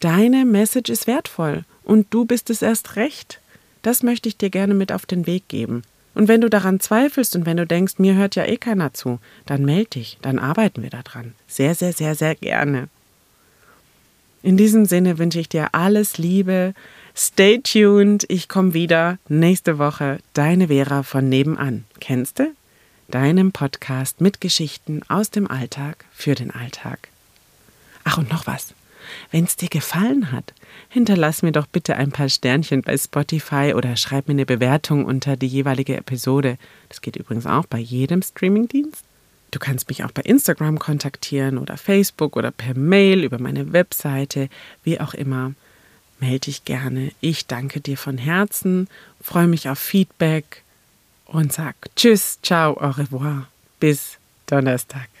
Deine 0.00 0.44
Message 0.44 0.90
ist 0.90 1.06
wertvoll 1.06 1.64
und 1.82 2.06
du 2.10 2.24
bist 2.24 2.50
es 2.50 2.62
erst 2.62 2.96
recht. 2.96 3.40
Das 3.82 4.02
möchte 4.02 4.28
ich 4.28 4.36
dir 4.36 4.50
gerne 4.50 4.74
mit 4.74 4.92
auf 4.92 5.06
den 5.06 5.26
Weg 5.26 5.48
geben. 5.48 5.82
Und 6.18 6.28
wenn 6.28 6.40
du 6.40 6.50
daran 6.50 6.80
zweifelst 6.80 7.36
und 7.36 7.46
wenn 7.46 7.56
du 7.56 7.66
denkst, 7.66 7.94
mir 7.98 8.16
hört 8.16 8.34
ja 8.34 8.44
eh 8.44 8.56
keiner 8.56 8.92
zu, 8.92 9.20
dann 9.46 9.64
melde 9.64 9.90
dich, 9.90 10.18
dann 10.20 10.38
arbeiten 10.38 10.82
wir 10.82 10.90
daran. 10.90 11.34
Sehr, 11.46 11.74
sehr, 11.74 11.92
sehr, 11.92 12.14
sehr 12.14 12.34
gerne. 12.34 12.88
In 14.42 14.56
diesem 14.56 14.84
Sinne 14.84 15.18
wünsche 15.18 15.40
ich 15.40 15.48
dir 15.48 15.74
alles 15.74 16.18
Liebe. 16.18 16.74
Stay 17.16 17.58
tuned. 17.58 18.24
Ich 18.28 18.48
komme 18.48 18.74
wieder 18.74 19.18
nächste 19.28 19.78
Woche. 19.78 20.18
Deine 20.34 20.68
Vera 20.68 21.02
von 21.02 21.28
nebenan. 21.28 21.84
Kennst 22.00 22.40
du? 22.40 22.52
deinem 23.08 23.52
Podcast 23.52 24.20
mit 24.20 24.40
Geschichten 24.40 25.00
aus 25.08 25.30
dem 25.30 25.50
Alltag 25.50 26.04
für 26.12 26.34
den 26.34 26.50
Alltag. 26.50 27.08
Ach 28.04 28.18
und 28.18 28.30
noch 28.30 28.46
was. 28.46 28.74
Wenn 29.30 29.44
es 29.44 29.56
dir 29.56 29.68
gefallen 29.68 30.32
hat, 30.32 30.54
hinterlass 30.88 31.42
mir 31.42 31.52
doch 31.52 31.66
bitte 31.66 31.96
ein 31.96 32.10
paar 32.10 32.28
Sternchen 32.28 32.82
bei 32.82 32.96
Spotify 32.96 33.74
oder 33.74 33.96
schreib 33.96 34.28
mir 34.28 34.32
eine 34.32 34.46
Bewertung 34.46 35.04
unter 35.04 35.36
die 35.36 35.46
jeweilige 35.46 35.96
Episode. 35.96 36.58
Das 36.88 37.00
geht 37.00 37.16
übrigens 37.16 37.46
auch 37.46 37.66
bei 37.66 37.78
jedem 37.78 38.22
Streamingdienst. 38.22 39.04
Du 39.50 39.58
kannst 39.58 39.88
mich 39.88 40.04
auch 40.04 40.10
bei 40.10 40.22
Instagram 40.22 40.78
kontaktieren 40.78 41.58
oder 41.58 41.76
Facebook 41.76 42.36
oder 42.36 42.50
per 42.50 42.74
Mail 42.74 43.24
über 43.24 43.38
meine 43.38 43.72
Webseite, 43.72 44.48
wie 44.84 45.00
auch 45.00 45.14
immer. 45.14 45.52
Melde 46.20 46.40
dich 46.40 46.64
gerne. 46.64 47.12
Ich 47.20 47.46
danke 47.46 47.80
dir 47.80 47.96
von 47.96 48.18
Herzen, 48.18 48.88
freue 49.20 49.46
mich 49.46 49.68
auf 49.68 49.78
Feedback 49.78 50.62
und 51.26 51.52
sag 51.52 51.76
Tschüss, 51.96 52.38
ciao, 52.42 52.72
au 52.72 52.90
revoir. 52.90 53.46
Bis 53.80 54.18
Donnerstag. 54.46 55.17